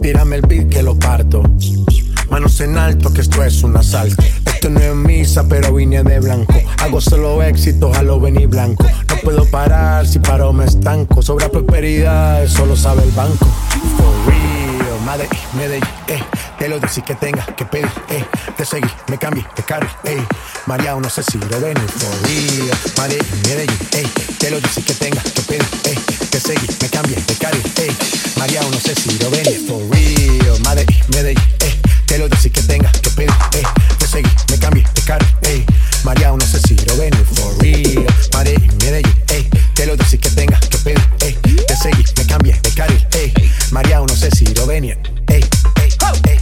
Tírame 0.00 0.36
el 0.36 0.42
beat 0.42 0.68
que 0.68 0.82
lo 0.82 0.96
parto. 0.96 1.42
Manos 2.30 2.60
en 2.60 2.78
alto, 2.78 3.12
que 3.12 3.22
esto 3.22 3.42
es 3.42 3.62
un 3.64 3.76
asalto. 3.76 4.22
Esto 4.46 4.70
no 4.70 4.80
es 4.80 4.94
misa, 4.94 5.48
pero 5.48 5.74
vine 5.74 6.04
de 6.04 6.20
blanco. 6.20 6.54
Hago 6.78 7.00
solo 7.00 7.42
éxito, 7.42 7.92
a 7.94 8.02
lo 8.02 8.20
venir 8.20 8.46
blanco. 8.46 8.84
No 9.08 9.16
puedo 9.24 9.44
parar, 9.46 10.06
si 10.06 10.20
paro 10.20 10.52
me 10.52 10.66
estanco. 10.66 11.22
Sobra 11.22 11.48
prosperidad, 11.48 12.44
eso 12.44 12.64
lo 12.64 12.76
sabe 12.76 13.02
el 13.02 13.10
banco. 13.10 13.46
Medellín, 15.04 15.30
Medellín, 15.54 15.84
eh. 16.08 16.22
Te 16.58 16.68
lo 16.68 16.78
decís 16.78 17.02
que 17.04 17.14
tenga 17.14 17.44
que 17.56 17.64
pedir, 17.64 17.90
eh. 18.10 18.24
Te 18.56 18.64
seguí, 18.64 18.88
me 19.08 19.18
cambié 19.18 19.44
de 19.56 19.62
carro, 19.62 19.88
eh. 20.04 20.22
María, 20.66 20.94
no 20.94 21.08
sé 21.08 21.22
si 21.22 21.38
lo 21.38 21.60
ven, 21.60 21.76
for 21.76 22.22
real. 22.22 22.78
Medellín, 22.98 23.42
Medellín, 23.48 23.78
eh. 23.92 24.06
Te 24.38 24.50
lo 24.50 24.60
decís 24.60 24.84
que 24.84 24.94
tenga 24.94 25.22
que 25.22 25.42
pedir, 25.42 25.66
eh. 25.84 25.96
Te 26.30 26.40
seguí, 26.40 26.66
me 26.80 26.88
cambié 26.88 27.16
de 27.16 27.34
carro, 27.36 27.58
eh. 27.76 27.92
María, 28.36 28.60
no 28.62 28.78
sé 28.78 28.94
si 28.94 29.18
lo 29.18 29.30
ven, 29.30 29.44
for 29.66 29.80
real. 29.90 30.60
Medellín, 30.64 31.04
Medellín, 31.14 31.44
eh. 31.60 31.80
Te 32.06 32.18
lo 32.18 32.28
decís 32.28 32.52
que 32.52 32.62
tenga 32.62 32.92
que 32.92 33.10
pedir, 33.10 33.32
eh. 33.54 33.62
Te 33.98 34.06
seguí, 34.06 34.30
me 34.50 34.58
cambié 34.58 34.84
de 34.94 35.02
carro, 35.02 35.26
eh. 35.42 35.64
María, 36.04 36.30
no 36.30 36.40
sé 36.46 36.60
si 36.60 36.76
lo 36.86 36.96
ven, 36.96 37.12
for 37.34 37.56
real. 37.62 38.06
Medellín, 38.36 38.76
Medellín, 38.78 39.14
eh. 39.28 39.48
Te 39.74 39.86
lo 39.86 39.96
decís 39.96 40.20
que 40.20 40.30
tenga 40.30 40.58
que 40.60 40.78
pedir, 40.78 41.08
eh. 41.20 41.39
Me 42.16 42.26
cambié 42.26 42.58
de 42.62 42.70
carro, 42.70 42.94
eh. 43.12 43.32
María, 43.70 44.00
no 44.00 44.08
sé 44.08 44.30
si 44.30 44.46
lo 44.54 44.66
ven, 44.66 44.84
eh. 44.84 44.98
eh, 45.28 46.39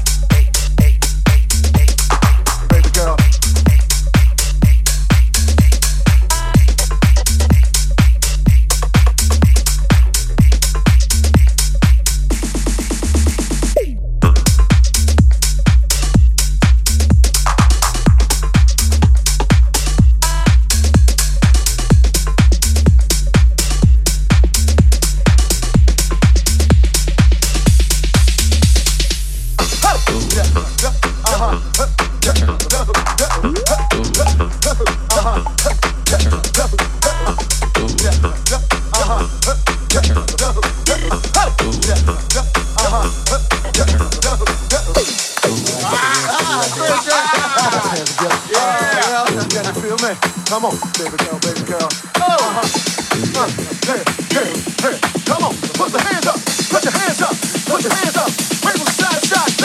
Come 50.59 50.75
on, 50.75 50.79
baby 50.99 51.17
girl, 51.23 51.39
baby 51.39 51.63
girl. 51.71 51.89
Oh, 52.19 52.35
uh, 52.35 53.47
hey, 53.87 54.03
hey, 54.35 54.51
hey, 54.83 54.99
come 55.23 55.45
on, 55.47 55.55
put 55.79 55.95
the 55.95 56.03
hands 56.03 56.27
up, 56.27 56.35
put 56.67 56.83
your 56.83 56.99
hands 56.99 57.23
up, 57.23 57.31
put 57.71 57.79
your 57.87 57.95
hands 57.95 58.17
up, 58.19 58.27
wave 58.67 58.75
them 58.75 58.91
side 58.91 59.23
side, 59.23 59.58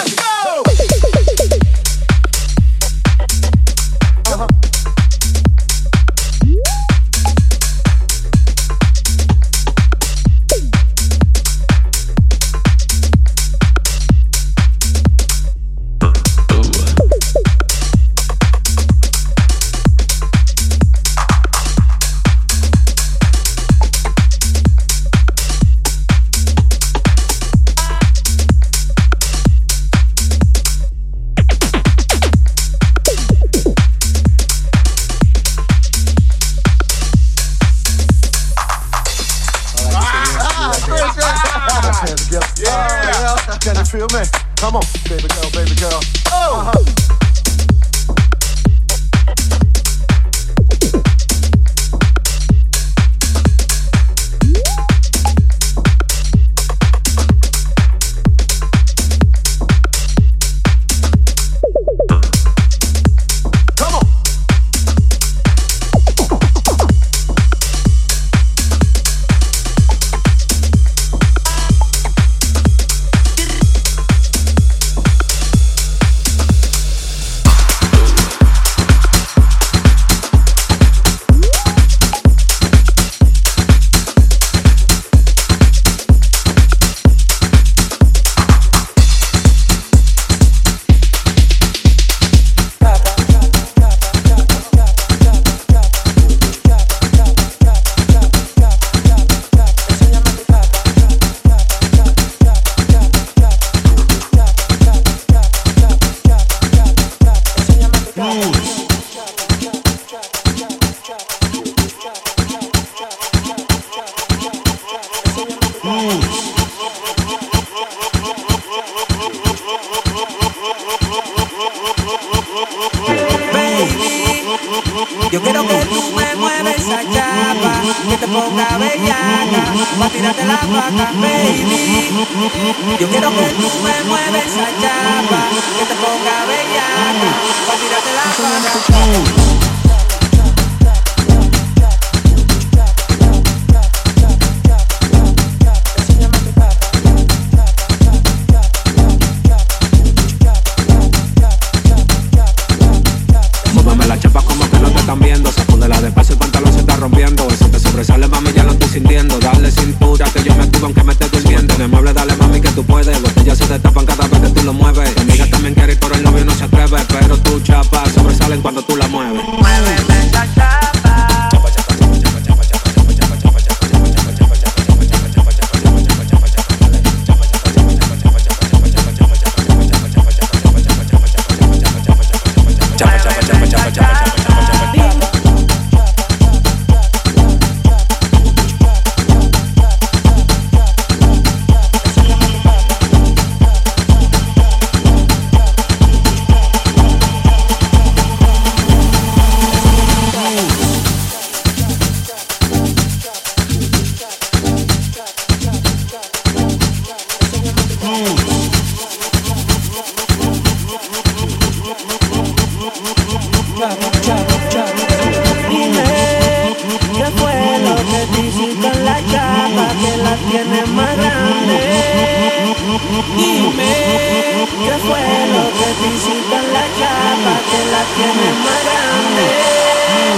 tienes 228.15 228.55
más 228.63 228.84
grande? 228.84 229.45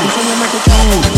Enséñame 0.06 0.46
tu 0.48 1.15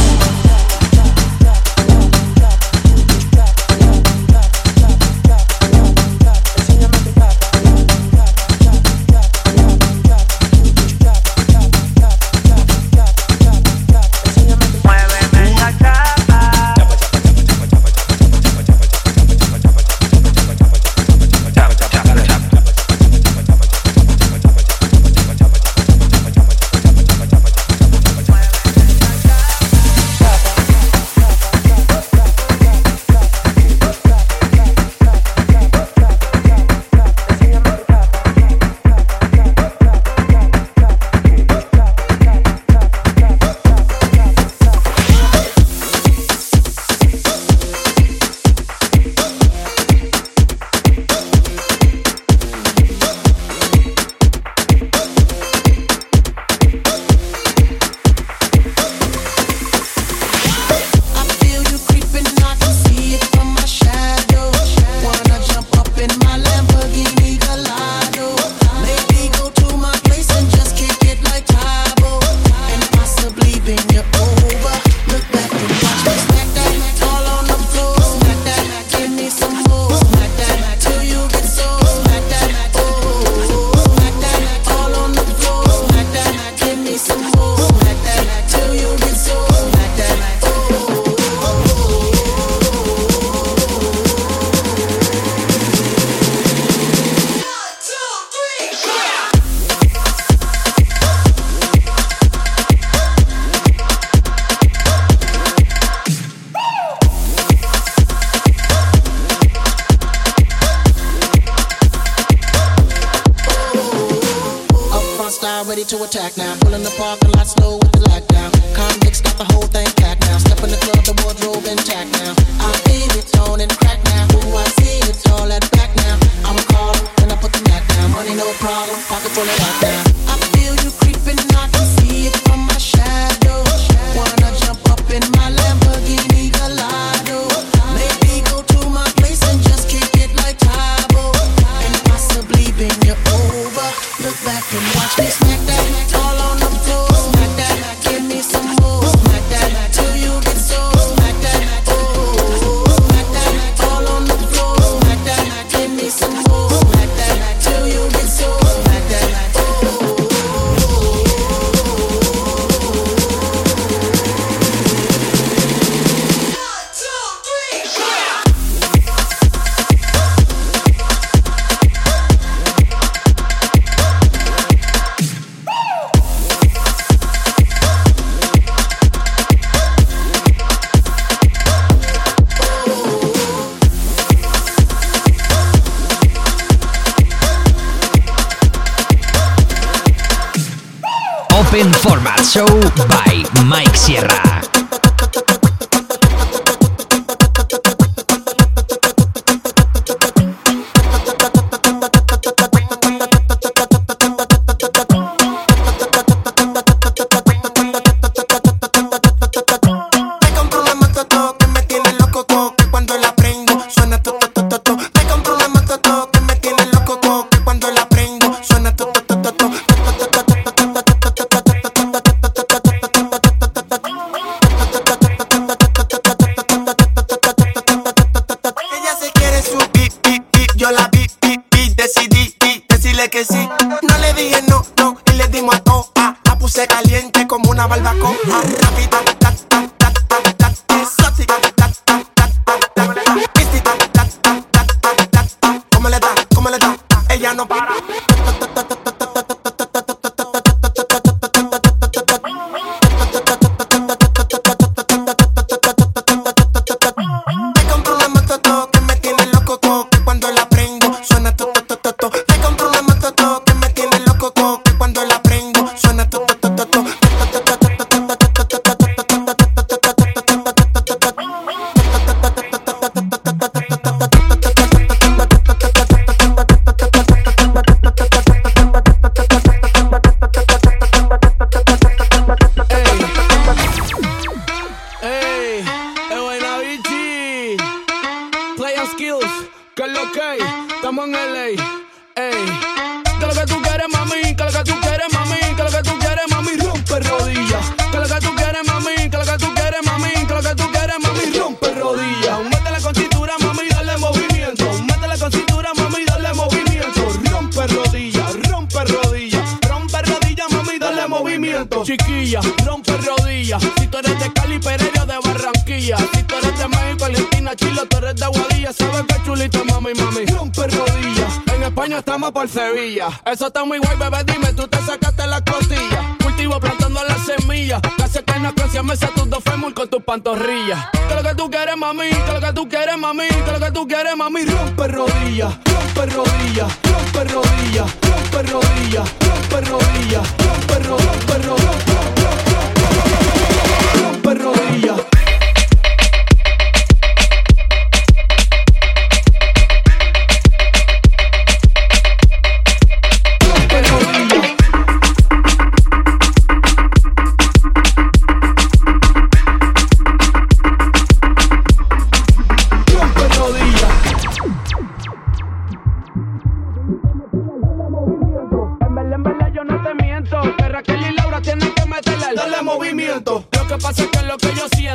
Chiquilla, 311.86 312.60
rompe 312.86 313.16
rodillas. 313.18 313.84
Si 314.00 314.08
tú 314.08 314.18
eres 314.18 314.40
de 314.40 314.52
Cali, 314.54 314.80
Pereira, 314.80 315.26
de 315.26 315.36
Barranquilla. 315.44 316.18
Si 316.18 316.44
tú 316.44 316.56
eres 316.56 316.80
de 316.80 316.88
México, 316.88 317.26
Argentina, 317.26 317.76
Chile, 317.76 318.02
tú 318.10 318.18
eres 318.18 318.36
de 318.36 318.46
Aguadilla. 318.46 318.94
Sabes 318.94 319.24
que 319.28 319.44
chulita, 319.46 319.84
mami, 319.84 320.14
mami. 320.16 320.46
Rompe 320.46 320.88
rodillas. 320.88 321.62
En 321.76 321.84
España 321.84 322.18
estamos 322.20 322.52
por 322.52 322.68
Sevilla. 322.68 323.28
Eso 323.46 323.68
está 323.68 323.86
muy 323.86 324.00
guay, 324.00 324.18
bebé, 324.18 324.44
dime, 324.46 324.74
tú 324.74 324.88
te 324.88 324.98
sacaste 324.98 325.46
las 325.46 325.62
costillas. 325.62 326.26
Cultivo 326.44 326.80
plantando 326.80 327.24
las 327.24 327.46
semillas. 327.46 328.02
Casi 328.18 328.42
que 328.42 328.60
no 328.60 328.74
crece, 328.74 329.04
me 329.04 329.16
sé 329.16 329.28
tus 329.36 329.48
dos 329.48 329.64
fémur 329.64 329.94
con 329.94 330.10
tus 330.10 330.24
pantorrillas. 330.24 331.10
Que 331.30 331.36
lo 331.36 331.44
que 331.44 331.56
tú 331.56 331.70
quieres, 331.70 331.96
mami, 331.96 332.30
que 332.30 332.54
lo 332.54 332.60
que 332.60 332.74
tú 332.74 332.90
quieres, 332.90 333.18
mami, 333.18 333.48
que 333.50 333.72
lo 333.72 333.80
que 333.80 333.92
tú 333.92 334.08
quieres, 334.08 334.36
mami. 334.36 334.66
Rompe 334.66 335.08
rodillas, 335.10 335.78
rompe 335.86 336.26
rodillas, 336.26 336.98
rompe 337.04 337.44
rodillas, 337.44 338.16
rompe 338.24 338.64
rodillas, 338.64 339.30
rompe 339.46 339.82
rodillas, 339.82 340.48
rompe 340.58 341.00
rodillas, 341.00 341.14
rompe 341.14 341.58
rodillas. 341.58 341.67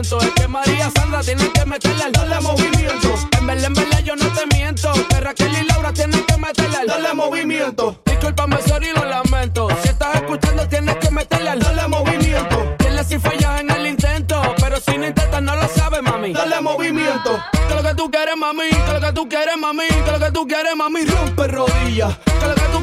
Siento 0.03 0.21
Es 0.21 0.31
que 0.33 0.49
María 0.49 0.91
Sandra 0.91 1.21
tiene 1.21 1.51
que 1.51 1.65
meterle 1.65 2.03
al 2.05 2.13
dale 2.13 2.41
movimiento. 2.41 3.15
En 3.39 3.47
verdad, 3.47 3.65
en 3.67 3.75
verdad 3.75 4.01
yo 4.05 4.17
no 4.17 4.27
te 4.29 4.57
miento. 4.57 4.93
Que 5.09 5.21
Raquel 5.21 5.53
y 5.53 5.67
Laura 5.67 5.93
tienen 5.93 6.25
que 6.25 6.37
meterle 6.37 6.77
al 6.77 6.87
dale 6.87 7.15
movimiento. 7.15 8.01
Discúlpame, 8.05 8.57
sorry, 8.67 8.89
lo 8.95 9.05
lamento. 9.05 9.69
Si 9.83 9.89
estás 9.89 10.17
escuchando 10.17 10.69
tienes 10.69 10.97
que 10.97 11.11
meterle 11.11 11.51
al 11.51 11.61
dale 11.61 11.89
movimiento. 11.89 12.75
Tienes 12.79 13.07
si 13.07 13.19
fallas 13.19 13.61
en 13.61 13.71
el 13.71 13.87
intento 13.87 14.41
Pero 14.61 14.81
si 14.81 14.97
no 14.97 15.07
intentas 15.07 15.43
no 15.43 15.57
lo 15.57 15.69
sabes, 15.69 16.03
mami. 16.03 16.33
Dale 16.33 16.61
movimiento. 16.61 17.43
Que 17.69 17.75
lo 17.75 17.83
que 17.83 17.95
tú 17.95 18.11
quieres, 18.11 18.37
mami. 18.37 18.71
Que 18.71 18.93
lo 18.93 19.01
que 19.01 19.13
tú 19.13 19.29
quieres, 19.29 19.57
mami. 19.59 19.89
Que 19.89 20.13
lo 20.13 20.19
que 20.19 20.31
tú 20.33 20.47
quieres, 20.47 20.77
mami. 20.77 21.05
Rompe 21.05 21.49
rodillas. 21.49 22.17
Que 22.19 22.47
lo 22.47 22.55
que 22.55 22.63
tú 22.73 22.82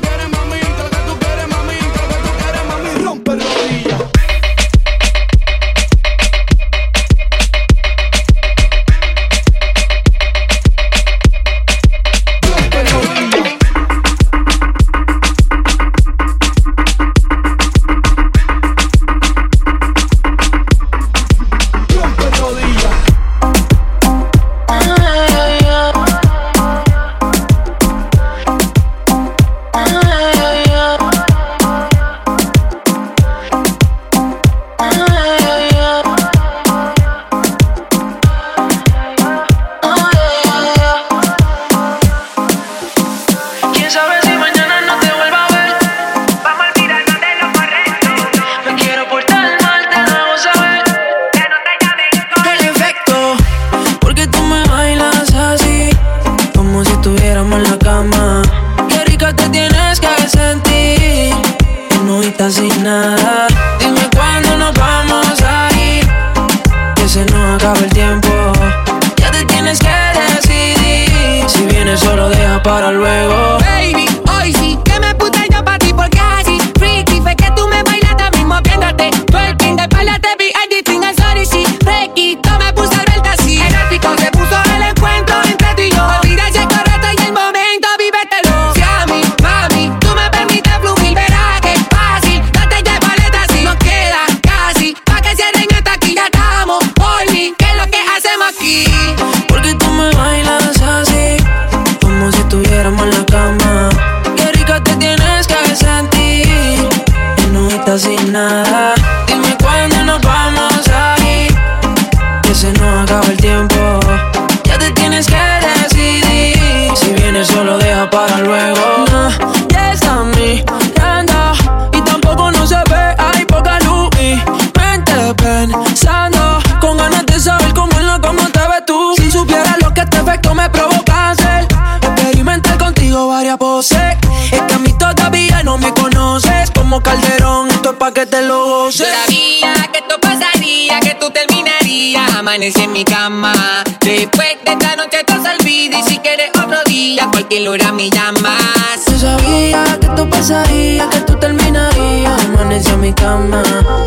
Es 134.52 134.62
que 134.62 134.74
a 134.74 134.80
mí 134.80 134.94
todavía 134.94 135.64
no 135.64 135.78
me 135.78 135.94
conoces. 135.94 136.72
Como 136.72 137.02
Calderón, 137.02 137.70
esto 137.70 137.92
es 137.92 137.98
pa' 137.98 138.12
que 138.12 138.26
te 138.26 138.42
lo 138.42 138.66
goces. 138.66 139.08
Sabía 139.26 139.74
que 139.92 140.00
esto 140.00 140.20
pasaría, 140.20 141.00
que 141.00 141.16
tú 141.16 141.30
terminarías. 141.32 142.34
Amanecí 142.36 142.82
en 142.82 142.94
mi 142.94 143.04
cama. 143.04 143.54
Después 144.02 144.50
de 144.66 144.72
esta 144.72 144.96
noche 144.96 145.24
te 145.26 145.34
olvida. 145.34 146.00
Y 146.00 146.04
si 146.04 146.18
quieres 146.20 146.50
otro 146.58 146.84
día, 146.86 147.28
cualquier 147.32 147.68
hora 147.70 147.92
me 147.92 148.10
llamas. 148.10 149.06
Yo 149.08 149.20
sabía 149.20 149.84
que 150.00 150.08
esto 150.08 150.30
pasaría, 150.30 151.10
que 151.10 151.20
tú 151.22 151.36
terminarías. 151.36 152.46
Amanecí 152.46 152.90
en 152.90 153.02
mi 153.02 153.14
cama. 153.14 153.62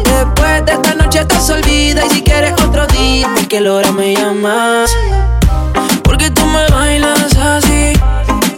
Después 0.04 0.66
de 0.66 0.72
esta 0.72 0.94
noche 0.94 1.24
te 1.24 1.52
olvida. 1.52 2.04
Y 2.06 2.10
si 2.10 2.22
quieres 2.22 2.52
otro 2.60 2.86
día, 2.88 3.28
cualquier 3.32 3.68
hora 3.68 3.92
me 3.92 4.14
llamas. 4.14 4.90
Porque 6.02 6.30
tú 6.30 6.44
me 6.46 6.66
bailas 6.68 7.34
así, 7.36 7.71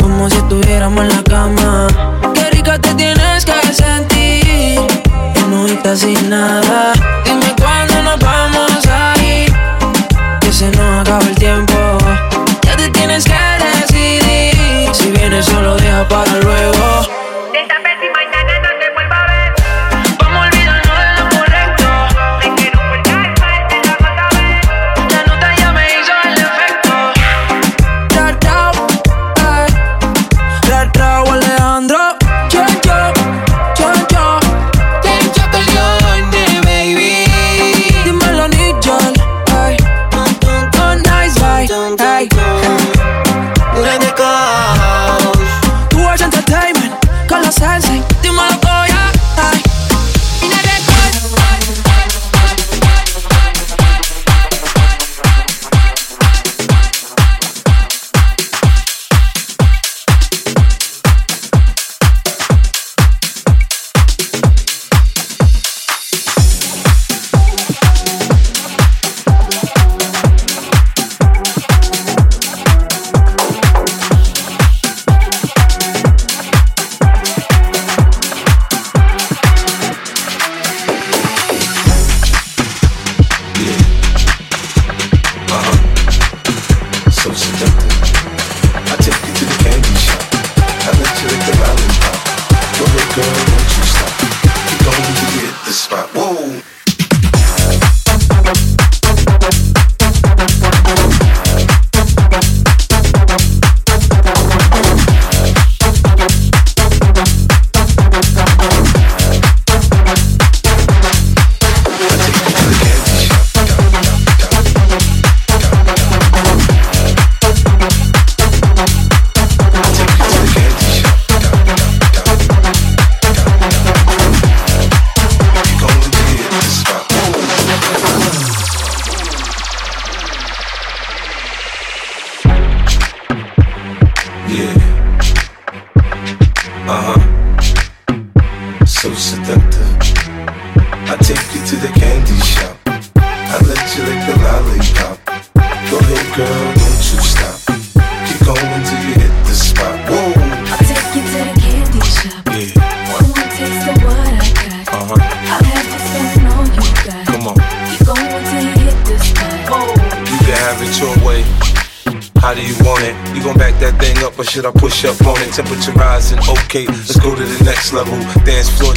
como 0.04 0.28
si 0.28 0.36
estuviéramos 0.36 1.02
en 1.02 1.08
la 1.08 1.22
cama. 1.22 1.86
Qué 2.34 2.50
rica 2.50 2.78
te 2.78 2.94
tienes 2.94 3.42
que 3.42 3.72
sentir, 3.72 4.78
y 5.34 5.40
no 5.48 5.66
estás 5.66 6.00
sin 6.00 6.28
nada. 6.28 6.92
Dime 7.24 7.54
cuándo 7.58 8.02
nos 8.02 8.18
vamos 8.18 8.86
a 8.86 9.14
ir, 9.22 9.50
que 10.40 10.52
se 10.52 10.70
nos 10.72 11.00
acaba 11.00 11.24
el 11.24 11.34
tiempo. 11.36 11.74
Ya 12.62 12.76
te 12.76 12.90
tienes 12.90 13.24
que 13.24 13.40
decidir, 13.64 14.94
si 14.94 15.10
vienes 15.10 15.46
solo 15.46 15.74
deja 15.76 16.06
para 16.06 16.36
luego. 16.36 17.13
Con 47.64 47.72
los 47.72 48.13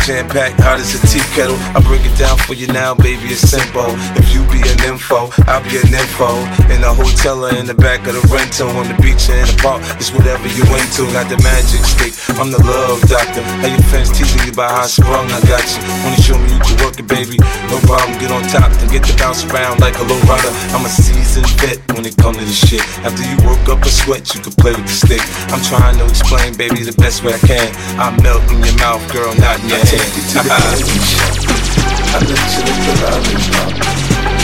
jam 0.07 0.23
packed, 0.29 0.55
hot 0.63 0.79
as 0.79 0.95
a 0.95 0.99
tea 1.03 1.19
kettle. 1.35 1.59
I 1.75 1.83
break 1.83 1.99
it 2.07 2.15
down 2.15 2.39
for 2.47 2.55
you 2.55 2.71
now, 2.71 2.95
baby, 2.95 3.27
it's 3.27 3.43
simple. 3.43 3.91
If 4.15 4.31
you 4.31 4.39
be 4.47 4.63
an 4.63 4.79
info, 4.87 5.27
I'll 5.51 5.59
be 5.67 5.75
an 5.83 5.91
info. 5.91 6.31
In 6.71 6.79
the 6.79 6.95
hotel 6.95 7.43
or 7.43 7.51
in 7.51 7.67
the 7.67 7.75
back 7.75 8.07
of 8.07 8.15
the 8.15 8.23
rental, 8.31 8.71
on 8.79 8.87
the 8.87 8.95
beach 9.03 9.27
or 9.27 9.35
in 9.35 9.43
the 9.43 9.59
park, 9.59 9.83
it's 9.99 10.15
whatever 10.15 10.47
you 10.47 10.63
into. 10.79 11.03
Got 11.11 11.27
the 11.27 11.35
magic 11.43 11.83
stick, 11.83 12.15
I'm 12.37 12.53
the 12.53 12.61
love 12.61 13.01
doctor. 13.09 13.41
How 13.41 13.65
your 13.65 13.81
fans 13.89 14.13
teasing 14.13 14.45
you 14.45 14.53
about 14.53 14.69
how 14.69 14.85
I 14.85 14.89
sprung, 14.93 15.25
I 15.33 15.41
got 15.49 15.65
you. 15.73 15.81
Wanna 16.05 16.21
show 16.21 16.37
me 16.37 16.53
you 16.53 16.61
can 16.61 16.77
work 16.85 16.93
it, 17.01 17.09
baby? 17.09 17.41
No 17.65 17.81
problem, 17.89 18.13
get 18.21 18.29
on 18.29 18.45
top 18.45 18.69
and 18.77 18.85
get 18.93 19.01
to 19.09 19.13
bounce 19.17 19.41
around 19.49 19.81
like 19.81 19.97
a 19.97 20.05
low 20.05 20.21
rider. 20.29 20.53
I'm 20.69 20.85
a 20.85 20.91
seasoned 20.93 21.49
vet 21.57 21.81
when 21.97 22.05
it 22.05 22.13
comes 22.21 22.37
to 22.37 22.45
this 22.45 22.61
shit. 22.61 22.85
After 23.01 23.25
you 23.25 23.41
work 23.41 23.65
up 23.65 23.81
a 23.81 23.89
sweat, 23.89 24.37
you 24.37 24.45
can 24.45 24.53
play 24.53 24.77
with 24.77 24.85
the 24.85 24.93
stick. 24.93 25.23
I'm 25.49 25.65
trying 25.65 25.97
to 25.97 26.05
explain, 26.05 26.53
baby, 26.53 26.85
the 26.85 26.93
best 27.01 27.25
way 27.25 27.33
I 27.33 27.41
can. 27.41 27.73
I 27.97 28.13
melt 28.21 28.45
in 28.53 28.61
your 28.61 28.77
mouth, 28.77 29.01
girl, 29.09 29.33
not 29.41 29.57
in 29.65 29.73
your 29.73 29.81
hand. 29.81 29.89
Take 29.89 30.13
you 30.13 30.23
to 30.37 30.37
the 30.45 30.53
candy 30.53 30.93
shop. 31.09 31.33
I 31.41 32.17
let 32.21 32.37
you 32.53 32.61
lick 32.69 32.79
the 32.85 32.93
lollipop. 33.01 33.71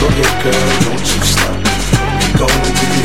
Go 0.02 0.06
ahead, 0.10 0.34
girl, 0.42 0.66
don't 0.82 1.06
you 1.14 1.22
stop. 1.30 1.62
Going 2.42 2.58
hit 2.66 2.90
the 2.90 3.03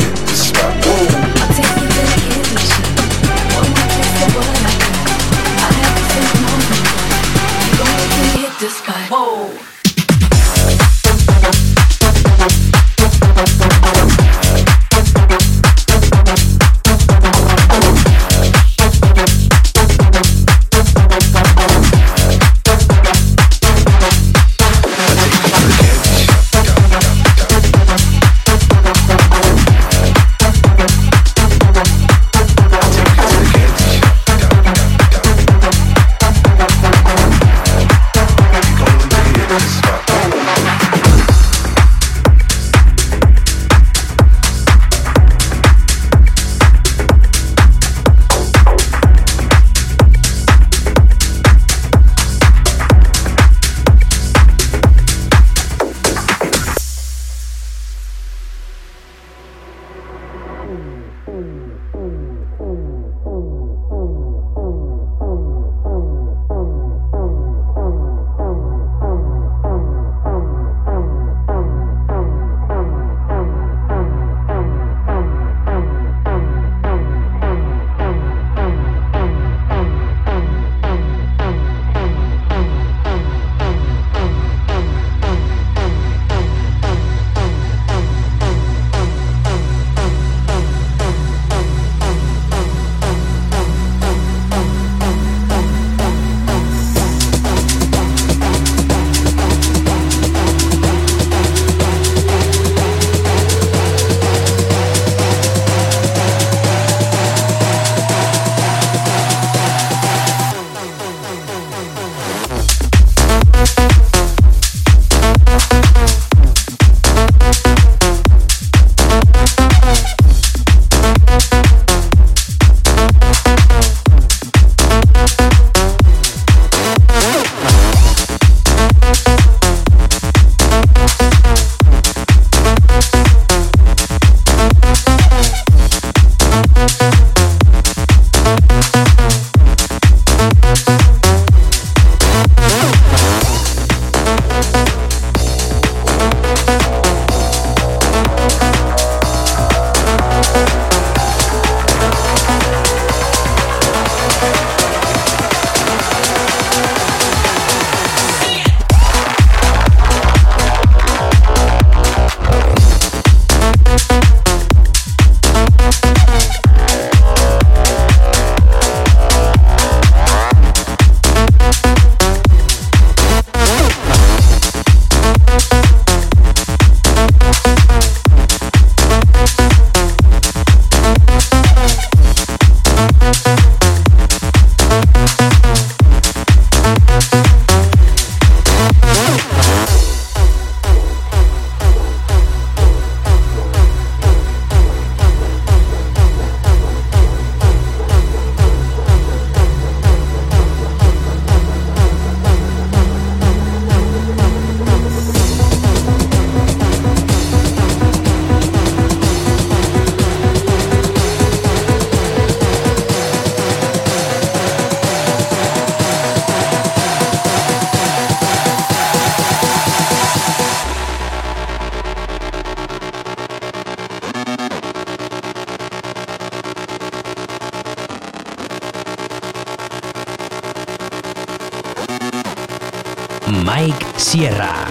Sierra. 234.39 234.87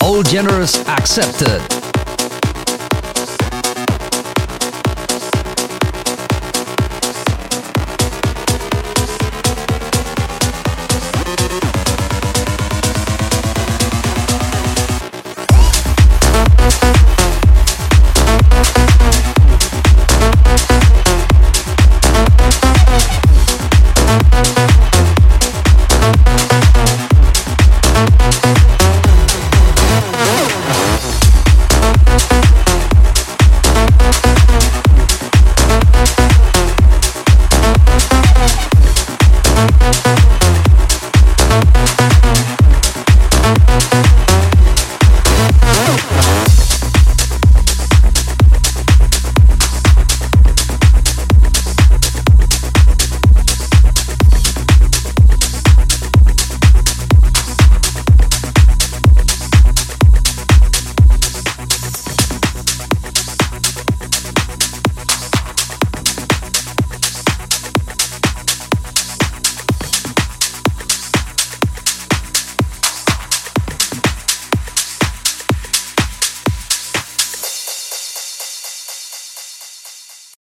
All 0.00 0.24
genres 0.24 0.76
accepted. 0.86 1.77